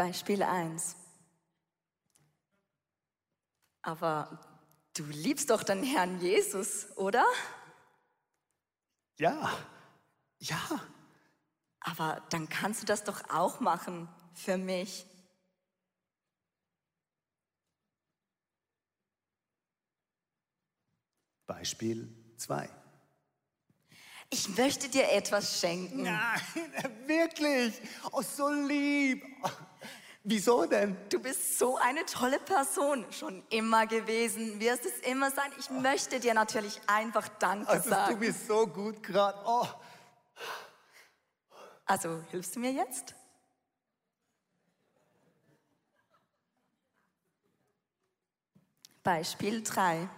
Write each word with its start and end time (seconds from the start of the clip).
Beispiel 0.00 0.42
1. 0.42 0.96
Aber 3.82 4.40
du 4.96 5.04
liebst 5.04 5.50
doch 5.50 5.62
den 5.62 5.82
Herrn 5.82 6.18
Jesus, 6.22 6.86
oder? 6.96 7.26
Ja, 9.18 9.52
ja. 10.38 10.80
Aber 11.80 12.26
dann 12.30 12.48
kannst 12.48 12.80
du 12.80 12.86
das 12.86 13.04
doch 13.04 13.28
auch 13.28 13.60
machen 13.60 14.08
für 14.32 14.56
mich. 14.56 15.04
Beispiel 21.46 22.08
2. 22.38 22.70
Ich 24.30 24.48
möchte 24.56 24.88
dir 24.88 25.12
etwas 25.12 25.60
schenken. 25.60 26.04
Nein, 26.04 26.40
wirklich. 27.06 27.74
Oh, 28.12 28.22
so 28.22 28.48
lieb. 28.48 29.22
Wieso 30.22 30.66
denn? 30.66 30.96
Du 31.08 31.18
bist 31.18 31.58
so 31.58 31.76
eine 31.78 32.04
tolle 32.04 32.38
Person, 32.40 33.06
schon 33.10 33.42
immer 33.48 33.86
gewesen, 33.86 34.60
wirst 34.60 34.84
es 34.84 34.98
immer 35.10 35.30
sein. 35.30 35.50
Ich 35.58 35.70
möchte 35.70 36.20
dir 36.20 36.34
natürlich 36.34 36.78
einfach 36.86 37.26
Danke 37.38 37.68
Also, 37.68 37.88
sagen. 37.88 38.14
du 38.14 38.20
bist 38.20 38.46
so 38.46 38.66
gut 38.66 39.02
gerade. 39.02 39.38
Oh, 39.46 39.66
Also, 41.86 42.22
hilfst 42.30 42.54
du 42.56 42.60
mir 42.60 42.72
jetzt? 42.72 43.14
Beispiel 49.02 49.62
3. 49.62 50.08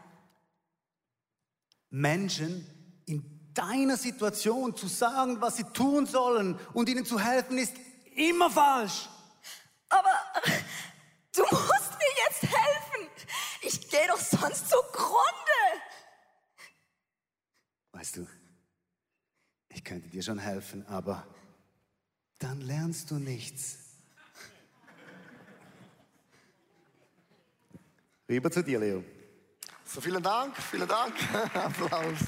Menschen 1.91 2.67
in 3.07 3.23
deiner 3.55 3.97
Situation 3.97 4.75
zu 4.77 4.89
sagen, 4.89 5.41
was 5.41 5.57
sie 5.59 5.65
tun 5.65 6.07
sollen 6.07 6.59
und 6.73 6.89
ihnen 6.89 7.05
zu 7.05 7.21
helfen, 7.21 7.59
ist 7.59 7.75
immer 8.17 8.51
falsch. 8.51 9.09
Du 11.35 11.43
musst 11.43 11.93
mir 11.93 12.13
jetzt 12.29 12.43
helfen. 12.43 13.11
Ich 13.63 13.89
gehe 13.89 14.07
doch 14.09 14.19
sonst 14.19 14.69
zugrunde. 14.69 15.23
Weißt 17.93 18.17
du, 18.17 18.27
ich 19.69 19.85
könnte 19.85 20.09
dir 20.09 20.23
schon 20.23 20.39
helfen, 20.39 20.87
aber 20.87 21.27
dann 22.39 22.61
lernst 22.61 23.11
du 23.11 23.17
nichts. 23.17 23.79
Rüber 28.29 28.51
zu 28.51 28.63
dir, 28.63 28.79
Leo. 28.79 29.05
So, 29.85 30.01
vielen 30.01 30.23
Dank, 30.23 30.57
vielen 30.57 30.89
Dank. 30.89 31.15
Applaus. 31.55 32.19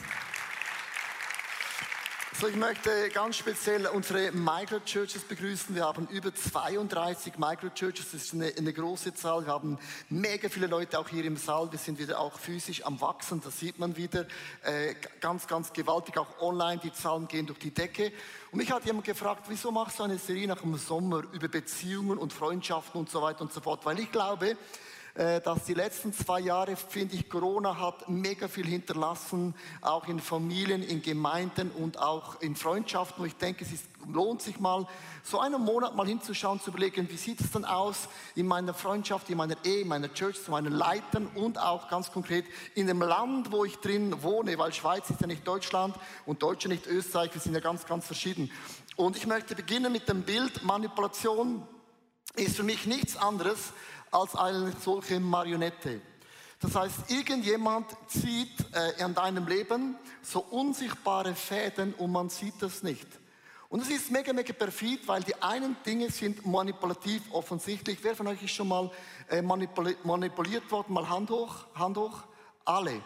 So, 2.36 2.48
ich 2.48 2.56
möchte 2.56 2.90
ganz 3.10 3.36
speziell 3.36 3.86
unsere 3.86 4.32
Microchurches 4.32 5.22
begrüßen. 5.22 5.72
Wir 5.72 5.84
haben 5.84 6.08
über 6.08 6.34
32 6.34 7.38
Microchurches. 7.38 8.10
Das 8.10 8.24
ist 8.24 8.34
eine, 8.34 8.52
eine 8.58 8.72
große 8.72 9.14
Zahl. 9.14 9.46
Wir 9.46 9.52
haben 9.52 9.78
mega 10.08 10.48
viele 10.48 10.66
Leute 10.66 10.98
auch 10.98 11.08
hier 11.08 11.24
im 11.26 11.36
Saal. 11.36 11.70
Wir 11.70 11.78
sind 11.78 11.96
wieder 11.96 12.18
auch 12.18 12.36
physisch 12.36 12.84
am 12.84 13.00
Wachsen. 13.00 13.40
Das 13.40 13.60
sieht 13.60 13.78
man 13.78 13.96
wieder. 13.96 14.26
Äh, 14.64 14.96
ganz, 15.20 15.46
ganz 15.46 15.72
gewaltig. 15.72 16.18
Auch 16.18 16.40
online. 16.40 16.80
Die 16.82 16.92
Zahlen 16.92 17.28
gehen 17.28 17.46
durch 17.46 17.60
die 17.60 17.70
Decke. 17.70 18.10
Und 18.50 18.58
mich 18.58 18.72
hat 18.72 18.84
jemand 18.84 19.06
gefragt, 19.06 19.44
wieso 19.46 19.70
machst 19.70 20.00
du 20.00 20.02
eine 20.02 20.18
Serie 20.18 20.48
nach 20.48 20.60
dem 20.60 20.76
Sommer 20.76 21.22
über 21.32 21.46
Beziehungen 21.46 22.18
und 22.18 22.32
Freundschaften 22.32 22.98
und 22.98 23.10
so 23.10 23.22
weiter 23.22 23.42
und 23.42 23.52
so 23.52 23.60
fort? 23.60 23.86
Weil 23.86 24.00
ich 24.00 24.10
glaube, 24.10 24.56
dass 25.14 25.64
die 25.64 25.74
letzten 25.74 26.12
zwei 26.12 26.40
Jahre, 26.40 26.74
finde 26.74 27.14
ich, 27.14 27.28
Corona 27.28 27.78
hat 27.78 28.08
mega 28.08 28.48
viel 28.48 28.66
hinterlassen, 28.66 29.54
auch 29.80 30.08
in 30.08 30.18
Familien, 30.18 30.82
in 30.82 31.02
Gemeinden 31.02 31.70
und 31.70 32.00
auch 32.00 32.40
in 32.40 32.56
Freundschaften. 32.56 33.22
Und 33.22 33.28
ich 33.28 33.36
denke, 33.36 33.64
es 33.64 33.72
ist, 33.72 33.84
lohnt 34.12 34.42
sich 34.42 34.58
mal, 34.58 34.88
so 35.22 35.38
einen 35.38 35.62
Monat 35.62 35.94
mal 35.94 36.06
hinzuschauen, 36.06 36.60
zu 36.60 36.70
überlegen, 36.70 37.08
wie 37.10 37.16
sieht 37.16 37.40
es 37.40 37.52
denn 37.52 37.64
aus 37.64 38.08
in 38.34 38.48
meiner 38.48 38.74
Freundschaft, 38.74 39.30
in 39.30 39.36
meiner 39.36 39.56
Ehe, 39.64 39.82
in 39.82 39.88
meiner 39.88 40.12
Church, 40.12 40.42
zu 40.42 40.50
meinen 40.50 40.72
Leitern 40.72 41.28
und 41.34 41.58
auch 41.58 41.88
ganz 41.88 42.10
konkret 42.10 42.44
in 42.74 42.88
dem 42.88 43.00
Land, 43.00 43.52
wo 43.52 43.64
ich 43.64 43.76
drin 43.76 44.20
wohne, 44.20 44.58
weil 44.58 44.72
Schweiz 44.72 45.08
ist 45.10 45.20
ja 45.20 45.28
nicht 45.28 45.46
Deutschland 45.46 45.94
und 46.26 46.42
Deutschland 46.42 46.74
nicht 46.74 46.88
Österreich, 46.88 47.32
wir 47.32 47.40
sind 47.40 47.54
ja 47.54 47.60
ganz, 47.60 47.86
ganz 47.86 48.04
verschieden. 48.04 48.50
Und 48.96 49.16
ich 49.16 49.28
möchte 49.28 49.54
beginnen 49.54 49.92
mit 49.92 50.08
dem 50.08 50.22
Bild 50.22 50.64
Manipulation 50.64 51.66
ist 52.36 52.56
für 52.56 52.64
mich 52.64 52.86
nichts 52.86 53.16
anderes 53.16 53.72
als 54.14 54.34
eine 54.36 54.72
solche 54.80 55.18
Marionette. 55.20 56.00
Das 56.60 56.74
heißt, 56.74 57.10
irgendjemand 57.10 57.86
zieht 58.06 58.54
äh, 58.72 59.02
an 59.02 59.14
deinem 59.14 59.46
Leben 59.46 59.96
so 60.22 60.40
unsichtbare 60.40 61.34
Fäden 61.34 61.92
und 61.94 62.12
man 62.12 62.30
sieht 62.30 62.54
das 62.60 62.82
nicht. 62.82 63.06
Und 63.68 63.80
es 63.82 63.90
ist 63.90 64.10
mega, 64.10 64.32
mega 64.32 64.52
perfid, 64.52 65.06
weil 65.08 65.22
die 65.24 65.34
einen 65.42 65.76
Dinge 65.84 66.08
sind 66.10 66.46
manipulativ 66.46 67.22
offensichtlich. 67.32 67.98
Wer 68.02 68.14
von 68.14 68.28
euch 68.28 68.42
ist 68.42 68.52
schon 68.52 68.68
mal 68.68 68.90
äh, 69.28 69.42
manipuli 69.42 69.96
manipuliert 70.04 70.70
worden? 70.70 70.94
Mal 70.94 71.08
Hand 71.08 71.28
hoch, 71.30 71.66
Hand 71.74 71.96
hoch. 71.96 72.22
Alle. 72.64 73.02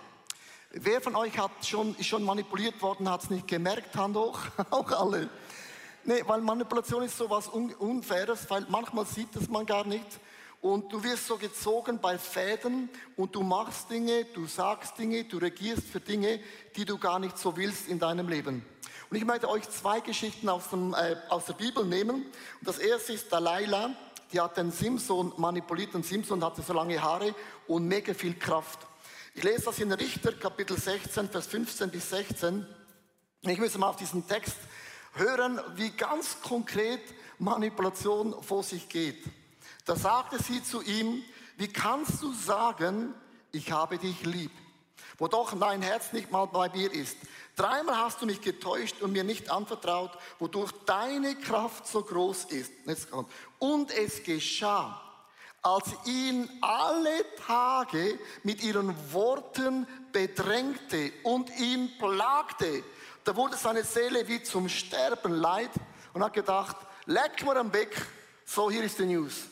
Wer 0.71 1.01
von 1.01 1.17
euch 1.17 1.37
hat 1.39 1.51
schon, 1.63 1.97
ist 1.97 2.07
schon 2.07 2.23
manipuliert 2.23 2.81
worden, 2.83 3.09
hat 3.11 3.25
es 3.25 3.31
nicht 3.31 3.49
gemerkt? 3.49 3.97
Hand 3.97 4.15
hoch. 4.15 4.39
Auch 4.71 4.91
alle. 4.93 5.31
Nee, 6.05 6.23
weil 6.27 6.43
Manipulation 6.43 7.03
ist 7.03 7.17
sowas 7.17 7.49
Un 7.49 7.75
Unfaires, 7.75 8.49
weil 8.51 8.67
manchmal 8.69 9.07
sieht 9.07 9.35
es 9.37 9.49
man 9.49 9.65
gar 9.65 9.87
nicht. 9.87 10.07
Und 10.61 10.93
du 10.93 11.03
wirst 11.05 11.27
so 11.27 11.37
gezogen 11.37 12.01
bei 12.01 12.19
Fäden 12.19 12.91
und 13.17 13.35
du 13.35 13.43
machst 13.43 13.91
Dinge, 13.91 14.25
du 14.35 14.47
sagst 14.47 14.99
Dinge, 14.99 15.25
du 15.25 15.39
regierst 15.39 15.87
für 15.87 16.01
Dinge, 16.01 16.41
die 16.75 16.85
du 16.85 16.99
gar 16.99 17.21
nicht 17.21 17.39
so 17.39 17.57
willst 17.57 17.87
in 17.87 18.01
deinem 18.01 18.29
Leben. 18.29 18.65
Und 19.11 19.17
ich 19.17 19.25
möchte 19.25 19.49
euch 19.49 19.69
zwei 19.71 20.01
Geschichten 20.01 20.49
aus, 20.49 20.69
dem, 20.71 20.95
äh, 20.95 21.17
aus 21.29 21.47
der 21.47 21.55
Bibel 21.55 21.85
nehmen. 21.85 22.27
Und 22.27 22.33
das 22.63 22.79
erste 22.79 23.13
ist 23.13 23.33
Delilah, 23.33 23.95
die 24.33 24.41
hat 24.41 24.57
den 24.57 24.71
Simson 24.71 25.33
manipuliert 25.37 25.95
und 25.95 26.05
Simson 26.05 26.45
hatte 26.45 26.61
so 26.61 26.73
lange 26.73 27.01
Haare 27.01 27.35
und 27.67 27.87
mega 27.87 28.13
viel 28.13 28.35
Kraft. 28.35 28.81
Ich 29.35 29.45
lese 29.45 29.67
das 29.67 29.79
in 29.79 29.93
Richter 29.93 30.33
Kapitel 30.33 30.77
16, 30.77 31.29
Vers 31.29 31.47
15 31.47 31.91
bis 31.91 32.11
16. 32.11 32.67
Ich 33.43 33.59
muss 33.59 33.79
mal 33.79 33.91
auf 33.91 33.97
diesen 33.97 34.27
Text 34.27 34.57
hören, 35.15 35.61
wie 35.77 35.91
ganz 35.91 36.41
konkret 36.43 37.01
Manipulation 37.39 38.43
vor 38.43 38.65
sich 38.65 38.89
geht. 38.89 39.25
Da 39.89 39.97
sagte 39.97 40.37
sie 40.43 40.63
zu 40.63 40.83
ihm, 40.83 41.25
wie 41.57 41.69
kannst 41.73 42.23
du 42.23 42.35
sagen, 42.35 43.15
ich 43.53 43.73
habe 43.73 43.97
dich 43.97 44.23
lieb, 44.23 44.51
wo 45.17 45.29
doch 45.29 45.59
dein 45.59 45.81
Herz 45.81 46.13
nicht 46.13 46.31
mal 46.31 46.45
bei 46.45 46.69
mir 46.69 46.93
ist. 46.93 47.17
Dreimal 47.57 47.97
hast 47.97 48.21
du 48.21 48.27
mich 48.27 48.43
getäuscht 48.43 49.01
und 49.01 49.13
mir 49.13 49.25
nicht 49.25 49.51
anvertraut, 49.51 50.11
wodurch 50.39 50.73
deine 50.85 51.37
Kraft 51.37 51.87
so 51.87 52.03
groß 52.03 52.45
ist. 52.51 52.71
Und 53.59 53.91
es 53.93 54.23
geschah, 54.25 55.01
als 55.63 55.87
sie 56.05 56.11
ihn 56.11 56.51
alle 56.61 57.25
Tage 57.47 58.19
mit 58.43 58.63
ihren 58.63 58.95
Worten 59.15 59.87
bedrängte 60.13 61.13
und 61.23 61.49
ihn 61.59 61.97
plagte, 61.97 62.85
da 63.25 63.35
wurde 63.35 63.57
seine 63.57 63.85
Seele 63.85 64.29
wie 64.29 64.43
zum 64.43 64.69
Sterben 64.69 65.33
leid 65.33 65.71
und 66.13 66.23
hat 66.23 66.35
gedacht, 66.35 66.77
leck 67.07 67.43
mir 67.43 67.57
am 67.57 67.73
Weg, 67.73 67.97
so 68.45 68.71
hier 68.71 68.83
ist 68.83 68.99
die 68.99 69.07
News. 69.07 69.47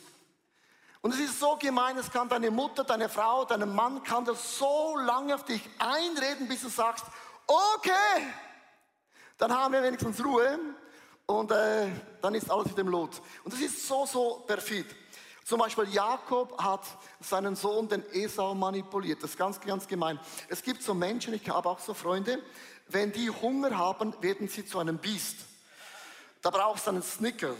Und 1.01 1.13
es 1.13 1.19
ist 1.19 1.39
so 1.39 1.55
gemein, 1.57 1.97
es 1.97 2.11
kann 2.11 2.27
deine 2.27 2.51
Mutter, 2.51 2.83
deine 2.83 3.07
Frau, 3.07 3.45
dein 3.45 3.73
Mann 3.73 4.03
kann 4.03 4.25
das 4.25 4.57
so 4.57 4.97
lange 4.97 5.35
auf 5.35 5.43
dich 5.45 5.61
einreden, 5.77 6.47
bis 6.47 6.61
du 6.61 6.69
sagst, 6.69 7.05
okay, 7.45 8.27
dann 9.37 9.55
haben 9.55 9.73
wir 9.73 9.83
wenigstens 9.83 10.23
Ruhe 10.23 10.59
und 11.27 11.51
äh, 11.51 11.87
dann 12.21 12.33
ist 12.35 12.49
alles 12.49 12.71
wieder 12.71 12.81
im 12.81 12.89
Lot. 12.89 13.21
Und 13.43 13.53
das 13.53 13.59
ist 13.59 13.87
so, 13.87 14.05
so 14.05 14.43
perfid. 14.47 14.87
Zum 15.47 15.59
Beispiel 15.59 15.87
Jakob 15.89 16.61
hat 16.61 16.81
seinen 17.21 17.55
Sohn, 17.55 17.87
den 17.87 18.03
Esau, 18.11 18.53
manipuliert. 18.53 19.23
Das 19.23 19.29
ist 19.29 19.37
ganz, 19.37 19.61
ganz 19.61 19.87
gemein. 19.87 20.19
Es 20.49 20.61
gibt 20.61 20.83
so 20.83 20.93
Menschen, 20.93 21.33
ich 21.33 21.47
habe 21.49 21.69
auch 21.69 21.79
so 21.79 21.93
Freunde, 21.93 22.43
wenn 22.89 23.11
die 23.13 23.29
Hunger 23.29 23.77
haben, 23.77 24.13
werden 24.21 24.49
sie 24.49 24.65
zu 24.65 24.79
einem 24.79 24.97
Biest. 24.97 25.37
Da 26.41 26.49
brauchst 26.49 26.87
du 26.87 26.91
einen 26.91 27.03
Snicker. 27.03 27.55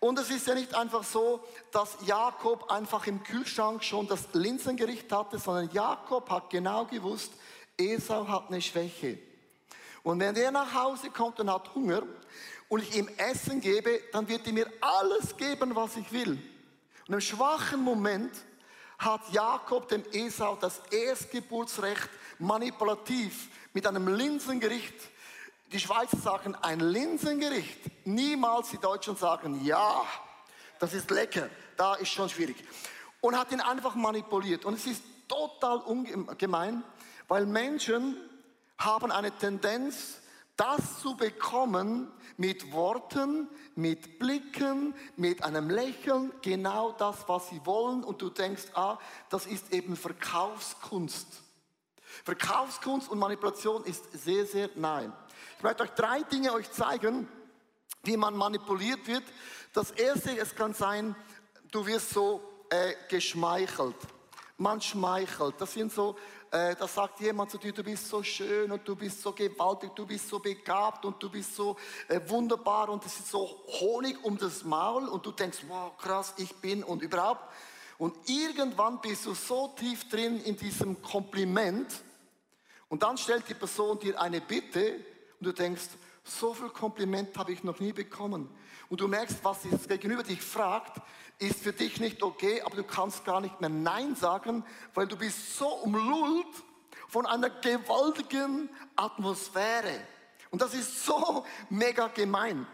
Und 0.00 0.18
es 0.18 0.30
ist 0.30 0.46
ja 0.46 0.54
nicht 0.54 0.74
einfach 0.74 1.04
so, 1.04 1.42
dass 1.72 1.96
Jakob 2.04 2.70
einfach 2.70 3.06
im 3.06 3.22
Kühlschrank 3.22 3.82
schon 3.82 4.06
das 4.06 4.28
Linsengericht 4.32 5.10
hatte, 5.10 5.38
sondern 5.38 5.70
Jakob 5.72 6.28
hat 6.30 6.50
genau 6.50 6.84
gewusst, 6.84 7.32
Esau 7.78 8.28
hat 8.28 8.48
eine 8.48 8.60
Schwäche. 8.60 9.18
Und 10.02 10.20
wenn 10.20 10.34
der 10.34 10.50
nach 10.50 10.72
Hause 10.74 11.10
kommt 11.10 11.40
und 11.40 11.52
hat 11.52 11.74
Hunger 11.74 12.02
und 12.68 12.82
ich 12.82 12.96
ihm 12.96 13.08
Essen 13.16 13.60
gebe, 13.60 14.00
dann 14.12 14.28
wird 14.28 14.46
er 14.46 14.52
mir 14.52 14.70
alles 14.80 15.36
geben, 15.36 15.74
was 15.74 15.96
ich 15.96 16.12
will. 16.12 16.38
Und 17.08 17.14
im 17.14 17.20
schwachen 17.20 17.82
Moment 17.82 18.32
hat 18.98 19.22
Jakob 19.32 19.88
dem 19.88 20.04
Esau 20.12 20.56
das 20.56 20.80
Erstgeburtsrecht 20.90 22.08
manipulativ 22.38 23.48
mit 23.72 23.86
einem 23.86 24.08
Linsengericht 24.08 24.94
die 25.72 25.80
Schweizer 25.80 26.16
sagen 26.16 26.54
ein 26.56 26.80
Linsengericht. 26.80 28.06
Niemals 28.06 28.70
die 28.70 28.78
Deutschen 28.78 29.16
sagen, 29.16 29.64
ja, 29.64 30.04
das 30.78 30.94
ist 30.94 31.10
lecker. 31.10 31.48
Da 31.76 31.94
ist 31.94 32.10
schon 32.10 32.28
schwierig. 32.28 32.56
Und 33.20 33.36
hat 33.38 33.52
ihn 33.52 33.60
einfach 33.60 33.94
manipuliert. 33.94 34.64
Und 34.64 34.74
es 34.74 34.86
ist 34.86 35.02
total 35.28 35.78
ungemein, 35.78 36.84
weil 37.28 37.46
Menschen 37.46 38.16
haben 38.78 39.10
eine 39.10 39.32
Tendenz, 39.32 40.20
das 40.56 41.00
zu 41.00 41.16
bekommen 41.16 42.10
mit 42.36 42.72
Worten, 42.72 43.48
mit 43.74 44.18
Blicken, 44.18 44.94
mit 45.16 45.42
einem 45.42 45.68
Lächeln, 45.68 46.32
genau 46.42 46.92
das, 46.92 47.28
was 47.28 47.48
sie 47.48 47.60
wollen. 47.64 48.04
Und 48.04 48.22
du 48.22 48.30
denkst, 48.30 48.64
ah, 48.74 48.98
das 49.28 49.46
ist 49.46 49.72
eben 49.72 49.96
Verkaufskunst. 49.96 51.42
Verkaufskunst 52.24 53.08
und 53.10 53.18
Manipulation 53.18 53.84
ist 53.84 54.04
sehr, 54.12 54.46
sehr 54.46 54.70
nahe. 54.74 55.12
Ich 55.56 55.62
möchte 55.62 55.82
euch 55.82 55.90
drei 55.90 56.22
Dinge 56.22 56.52
euch 56.52 56.70
zeigen, 56.70 57.28
wie 58.02 58.16
man 58.16 58.36
manipuliert 58.36 59.06
wird. 59.06 59.24
Das 59.72 59.90
erste, 59.90 60.36
es 60.38 60.54
kann 60.54 60.74
sein, 60.74 61.14
du 61.70 61.86
wirst 61.86 62.10
so 62.10 62.40
äh, 62.70 62.94
geschmeichelt. 63.08 63.96
Man 64.58 64.80
schmeichelt. 64.80 65.54
Das 65.58 65.72
sind 65.72 65.92
so 65.92 66.16
äh, 66.50 66.76
da 66.76 66.86
sagt 66.86 67.20
jemand 67.20 67.50
zu 67.50 67.58
dir, 67.58 67.72
du 67.72 67.82
bist 67.82 68.08
so 68.08 68.22
schön 68.22 68.70
und 68.70 68.86
du 68.86 68.94
bist 68.94 69.20
so 69.20 69.32
gewaltig, 69.32 69.90
du 69.94 70.06
bist 70.06 70.28
so 70.28 70.38
begabt 70.38 71.04
und 71.04 71.20
du 71.20 71.28
bist 71.28 71.54
so 71.56 71.76
äh, 72.08 72.20
wunderbar 72.28 72.88
und 72.88 73.04
es 73.04 73.18
ist 73.18 73.30
so 73.30 73.64
Honig 73.80 74.22
um 74.24 74.38
das 74.38 74.62
Maul 74.64 75.08
und 75.08 75.26
du 75.26 75.32
denkst, 75.32 75.58
wow, 75.66 75.96
krass, 75.98 76.34
ich 76.36 76.54
bin 76.56 76.84
und 76.84 77.02
überhaupt. 77.02 77.42
Und 77.98 78.14
irgendwann 78.28 79.00
bist 79.00 79.26
du 79.26 79.34
so 79.34 79.74
tief 79.76 80.08
drin 80.08 80.40
in 80.44 80.56
diesem 80.56 81.02
Kompliment 81.02 81.92
und 82.88 83.02
dann 83.02 83.18
stellt 83.18 83.48
die 83.48 83.54
Person 83.54 83.98
dir 83.98 84.20
eine 84.20 84.40
Bitte 84.40 84.94
und 85.40 85.46
du 85.46 85.52
denkst, 85.52 85.88
so 86.24 86.54
viel 86.54 86.70
Kompliment 86.70 87.36
habe 87.36 87.52
ich 87.52 87.62
noch 87.62 87.78
nie 87.78 87.92
bekommen. 87.92 88.48
Und 88.88 89.00
du 89.00 89.08
merkst, 89.08 89.38
was 89.42 89.58
das 89.70 89.88
Gegenüber 89.88 90.22
dich 90.22 90.40
fragt, 90.40 91.00
ist 91.38 91.60
für 91.60 91.72
dich 91.72 92.00
nicht 92.00 92.22
okay, 92.22 92.62
aber 92.62 92.76
du 92.76 92.84
kannst 92.84 93.24
gar 93.24 93.40
nicht 93.40 93.60
mehr 93.60 93.70
Nein 93.70 94.14
sagen, 94.14 94.64
weil 94.94 95.06
du 95.06 95.16
bist 95.16 95.56
so 95.56 95.68
umlullt 95.68 96.46
von 97.08 97.26
einer 97.26 97.50
gewaltigen 97.50 98.68
Atmosphäre. 98.94 100.00
Und 100.50 100.62
das 100.62 100.74
ist 100.74 101.04
so 101.04 101.44
mega 101.68 102.08
gemein. 102.08 102.66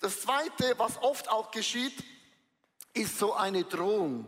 Das 0.00 0.22
Zweite, 0.22 0.74
was 0.78 1.00
oft 1.02 1.30
auch 1.30 1.50
geschieht, 1.50 2.04
ist 2.94 3.18
so 3.18 3.34
eine 3.34 3.64
Drohung. 3.64 4.26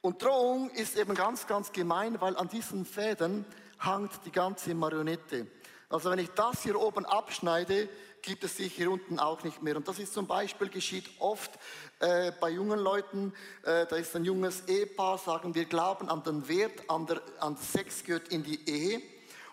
Und 0.00 0.22
Drohung 0.22 0.70
ist 0.70 0.96
eben 0.96 1.14
ganz, 1.14 1.46
ganz 1.46 1.72
gemein, 1.72 2.20
weil 2.20 2.36
an 2.36 2.48
diesen 2.48 2.84
Fäden 2.84 3.44
hangt 3.84 4.24
die 4.24 4.32
ganze 4.32 4.74
Marionette. 4.74 5.46
Also 5.88 6.10
wenn 6.10 6.18
ich 6.18 6.30
das 6.30 6.62
hier 6.62 6.80
oben 6.80 7.04
abschneide, 7.04 7.88
gibt 8.22 8.44
es 8.44 8.56
sich 8.56 8.74
hier 8.74 8.90
unten 8.90 9.18
auch 9.18 9.42
nicht 9.42 9.62
mehr. 9.62 9.76
Und 9.76 9.88
das 9.88 9.98
ist 9.98 10.14
zum 10.14 10.26
Beispiel 10.26 10.68
geschieht 10.68 11.10
oft 11.18 11.50
äh, 11.98 12.32
bei 12.40 12.50
jungen 12.50 12.78
Leuten. 12.78 13.34
Äh, 13.62 13.86
da 13.86 13.96
ist 13.96 14.14
ein 14.14 14.24
junges 14.24 14.62
Ehepaar, 14.68 15.18
sagen 15.18 15.54
wir 15.54 15.64
glauben 15.64 16.08
an 16.08 16.22
den 16.22 16.46
Wert, 16.48 16.88
an, 16.88 17.06
der, 17.06 17.20
an 17.40 17.56
Sex 17.56 18.04
gehört 18.04 18.28
in 18.28 18.42
die 18.44 18.68
Ehe. 18.68 19.02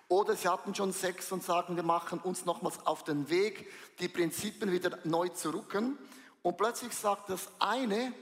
Oder 0.08 0.36
sie 0.36 0.48
hatten 0.48 0.74
schon 0.74 0.94
Sex 0.94 1.32
und 1.32 1.44
sagen, 1.44 1.76
wir 1.76 1.84
machen 1.84 2.20
uns 2.20 2.46
nochmals 2.46 2.86
auf 2.86 3.04
den 3.04 3.30
Weg, 3.30 3.72
die 4.00 4.08
Prinzipien 4.08 4.72
wieder 4.72 4.98
neu 5.04 5.30
zu 5.30 5.54
rücken. 5.54 5.98
Und 6.42 6.58
plötzlich 6.58 6.94
sagt 6.94 7.30
das 7.30 7.48
eine, 7.60 8.14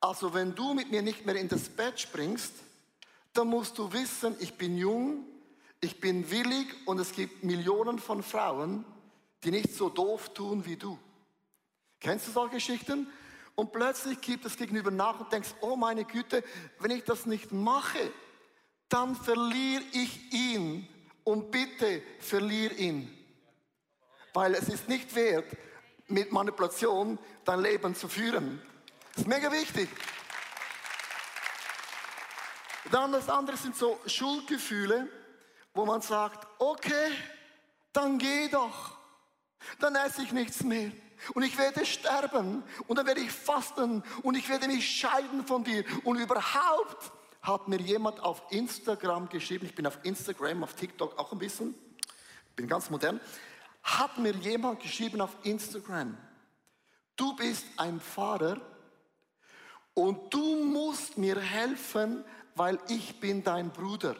also 0.00 0.34
wenn 0.34 0.54
du 0.54 0.74
mit 0.74 0.90
mir 0.90 1.02
nicht 1.02 1.24
mehr 1.24 1.36
in 1.36 1.48
das 1.48 1.68
Bett 1.68 1.98
springst, 2.00 2.52
dann 3.32 3.48
musst 3.48 3.78
du 3.78 3.92
wissen, 3.92 4.36
ich 4.40 4.54
bin 4.54 4.76
jung, 4.76 5.24
ich 5.80 6.00
bin 6.00 6.30
willig 6.30 6.66
und 6.86 6.98
es 6.98 7.12
gibt 7.12 7.44
Millionen 7.44 7.98
von 7.98 8.22
Frauen, 8.22 8.84
die 9.44 9.50
nicht 9.50 9.74
so 9.74 9.88
doof 9.88 10.34
tun 10.34 10.64
wie 10.66 10.76
du. 10.76 10.98
Kennst 12.00 12.28
du 12.28 12.32
solche 12.32 12.56
Geschichten? 12.56 13.06
Und 13.54 13.72
plötzlich 13.72 14.20
gibt 14.20 14.44
es 14.44 14.56
gegenüber 14.56 14.90
nach 14.90 15.20
und 15.20 15.32
denkst, 15.32 15.54
oh 15.60 15.76
meine 15.76 16.04
Güte, 16.04 16.42
wenn 16.78 16.90
ich 16.90 17.04
das 17.04 17.26
nicht 17.26 17.52
mache, 17.52 18.10
dann 18.88 19.14
verliere 19.14 19.82
ich 19.92 20.32
ihn. 20.32 20.88
Und 21.24 21.50
bitte 21.50 22.02
verliere 22.18 22.74
ihn. 22.74 23.16
Weil 24.32 24.54
es 24.54 24.68
ist 24.68 24.88
nicht 24.88 25.14
wert, 25.14 25.44
mit 26.08 26.32
Manipulation 26.32 27.18
dein 27.44 27.60
Leben 27.60 27.94
zu 27.94 28.08
führen. 28.08 28.60
Das 29.12 29.22
ist 29.22 29.28
mega 29.28 29.52
wichtig. 29.52 29.88
Dann 32.90 33.12
das 33.12 33.28
andere 33.28 33.56
sind 33.56 33.76
so 33.76 33.98
Schuldgefühle 34.06 35.08
wo 35.74 35.84
man 35.84 36.00
sagt, 36.00 36.46
okay, 36.58 37.12
dann 37.92 38.18
geh 38.18 38.48
doch, 38.48 38.96
dann 39.78 39.94
esse 39.94 40.22
ich 40.22 40.32
nichts 40.32 40.62
mehr. 40.62 40.92
Und 41.34 41.42
ich 41.42 41.58
werde 41.58 41.84
sterben. 41.84 42.62
Und 42.86 42.98
dann 42.98 43.06
werde 43.06 43.20
ich 43.20 43.30
fasten. 43.30 44.02
Und 44.22 44.36
ich 44.36 44.48
werde 44.48 44.66
mich 44.68 44.88
scheiden 44.88 45.46
von 45.46 45.64
dir. 45.64 45.84
Und 46.04 46.18
überhaupt 46.18 47.12
hat 47.42 47.68
mir 47.68 47.78
jemand 47.80 48.20
auf 48.20 48.42
Instagram 48.50 49.28
geschrieben, 49.28 49.66
ich 49.66 49.74
bin 49.74 49.86
auf 49.86 49.98
Instagram, 50.02 50.62
auf 50.64 50.74
TikTok 50.74 51.18
auch 51.18 51.32
ein 51.32 51.38
bisschen, 51.38 51.74
bin 52.56 52.68
ganz 52.68 52.90
modern, 52.90 53.20
hat 53.82 54.18
mir 54.18 54.32
jemand 54.32 54.80
geschrieben 54.80 55.20
auf 55.20 55.34
Instagram, 55.42 56.18
du 57.16 57.34
bist 57.36 57.64
ein 57.78 57.98
Fahrer 57.98 58.60
und 59.94 60.32
du 60.32 60.64
musst 60.64 61.16
mir 61.16 61.40
helfen, 61.40 62.24
weil 62.60 62.78
ich 62.88 63.18
bin 63.18 63.42
dein 63.42 63.70
Bruder. 63.70 64.16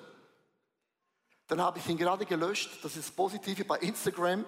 Dann 1.46 1.60
habe 1.60 1.78
ich 1.78 1.86
ihn 1.90 1.98
gerade 1.98 2.24
gelöscht. 2.24 2.70
Das 2.82 2.96
ist 2.96 3.08
das 3.08 3.14
Positive 3.14 3.66
bei 3.66 3.76
Instagram. 3.80 4.46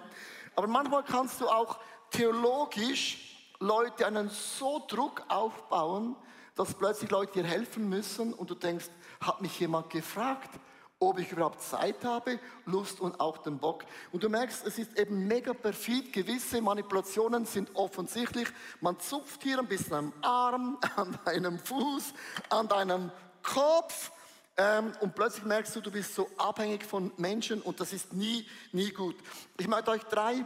Aber 0.55 0.65
manchmal 0.65 1.03
kannst 1.03 1.39
du 1.39 1.47
auch 1.47 1.77
theologisch 2.09 3.53
Leute 3.59 4.07
einen 4.07 4.29
so 4.29 4.83
Druck 4.87 5.23
aufbauen, 5.27 6.15
dass 6.55 6.73
plötzlich 6.73 7.11
Leute 7.11 7.33
dir 7.33 7.43
helfen 7.43 7.87
müssen 7.87 8.33
und 8.33 8.49
du 8.49 8.55
denkst, 8.55 8.89
hat 9.21 9.41
mich 9.41 9.59
jemand 9.59 9.91
gefragt, 9.91 10.49
ob 10.97 11.19
ich 11.19 11.31
überhaupt 11.31 11.61
Zeit 11.61 12.03
habe, 12.03 12.39
Lust 12.65 12.99
und 12.99 13.19
auch 13.19 13.37
den 13.37 13.59
Bock. 13.59 13.85
Und 14.11 14.23
du 14.23 14.29
merkst, 14.29 14.65
es 14.65 14.79
ist 14.79 14.97
eben 14.97 15.27
mega 15.27 15.53
perfid. 15.53 16.11
Gewisse 16.11 16.63
Manipulationen 16.63 17.45
sind 17.45 17.75
offensichtlich. 17.75 18.47
Man 18.81 18.99
zupft 18.99 19.43
hier 19.43 19.59
ein 19.59 19.67
bisschen 19.67 19.93
am 19.93 20.13
Arm, 20.23 20.79
an 20.95 21.15
deinem 21.25 21.59
Fuß, 21.59 22.15
an 22.49 22.67
deinem 22.67 23.11
Kopf 23.43 24.11
ähm, 24.57 24.93
und 24.99 25.15
plötzlich 25.15 25.43
merkst 25.43 25.75
du, 25.75 25.81
du 25.81 25.91
bist 25.91 26.15
so 26.15 26.29
abhängig 26.37 26.85
von 26.85 27.11
Menschen 27.17 27.61
und 27.61 27.79
das 27.79 27.93
ist 27.93 28.13
nie, 28.13 28.47
nie 28.71 28.91
gut. 28.91 29.15
Ich 29.57 29.67
möchte 29.67 29.91
euch 29.91 30.03
drei 30.03 30.45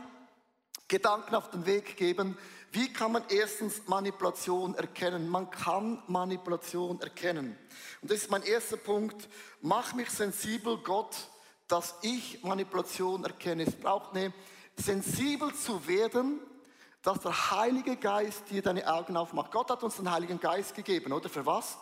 Gedanken 0.88 1.36
auf 1.36 1.50
den 1.50 1.66
Weg 1.66 1.98
geben. 1.98 2.38
Wie 2.72 2.92
kann 2.92 3.12
man 3.12 3.24
erstens 3.30 3.88
Manipulation 3.88 4.76
erkennen? 4.76 5.28
Man 5.28 5.50
kann 5.50 6.02
Manipulation 6.08 7.02
erkennen. 7.02 7.58
Und 8.02 8.12
das 8.12 8.20
ist 8.20 8.32
mein 8.32 8.44
erster 8.44 8.78
Punkt. 8.78 9.28
Mach 9.62 9.94
mich 9.94 10.10
sensibel, 10.10 10.78
Gott, 10.78 11.16
dass 11.68 11.96
ich 12.02 12.44
Manipulation 12.44 13.24
erkenne. 13.24 13.64
Es 13.64 13.76
braucht 13.76 14.16
eine 14.16 14.34
sensibel 14.78 15.54
zu 15.54 15.86
werden, 15.88 16.40
dass 17.02 17.20
der 17.20 17.52
Heilige 17.52 17.98
Geist 17.98 18.50
dir 18.50 18.62
deine 18.62 18.88
Augen 18.88 19.18
aufmacht. 19.18 19.52
Gott 19.52 19.70
hat 19.70 19.84
uns 19.84 19.98
den 19.98 20.12
Heiligen 20.12 20.40
Geist 20.40 20.76
gegeben, 20.76 21.12
oder? 21.12 21.30
Für 21.30 21.46
was? 21.46 21.78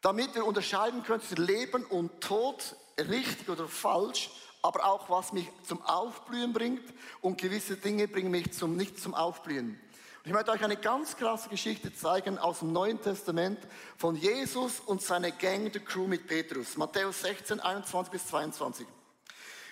Damit 0.00 0.34
wir 0.34 0.44
unterscheiden 0.44 1.02
können 1.02 1.22
zwischen 1.22 1.46
Leben 1.46 1.84
und 1.84 2.20
Tod, 2.20 2.76
richtig 2.98 3.48
oder 3.48 3.68
falsch, 3.68 4.30
aber 4.62 4.84
auch 4.86 5.08
was 5.08 5.32
mich 5.32 5.48
zum 5.66 5.82
Aufblühen 5.82 6.52
bringt 6.52 6.82
und 7.20 7.40
gewisse 7.40 7.76
Dinge 7.76 8.08
bringen 8.08 8.30
mich 8.30 8.52
zum, 8.52 8.76
nicht 8.76 9.00
zum 9.00 9.14
Aufblühen. 9.14 9.70
Und 9.70 10.26
ich 10.26 10.32
möchte 10.32 10.50
euch 10.50 10.62
eine 10.62 10.76
ganz 10.76 11.16
krasse 11.16 11.48
Geschichte 11.48 11.94
zeigen 11.94 12.38
aus 12.38 12.58
dem 12.58 12.72
Neuen 12.72 13.00
Testament 13.00 13.58
von 13.96 14.16
Jesus 14.16 14.80
und 14.80 15.00
seiner 15.00 15.30
Gang, 15.30 15.72
der 15.72 15.84
Crew 15.84 16.06
mit 16.06 16.26
Petrus. 16.26 16.76
Matthäus 16.76 17.22
16, 17.22 17.60
21 17.60 18.10
bis 18.10 18.26
22. 18.26 18.86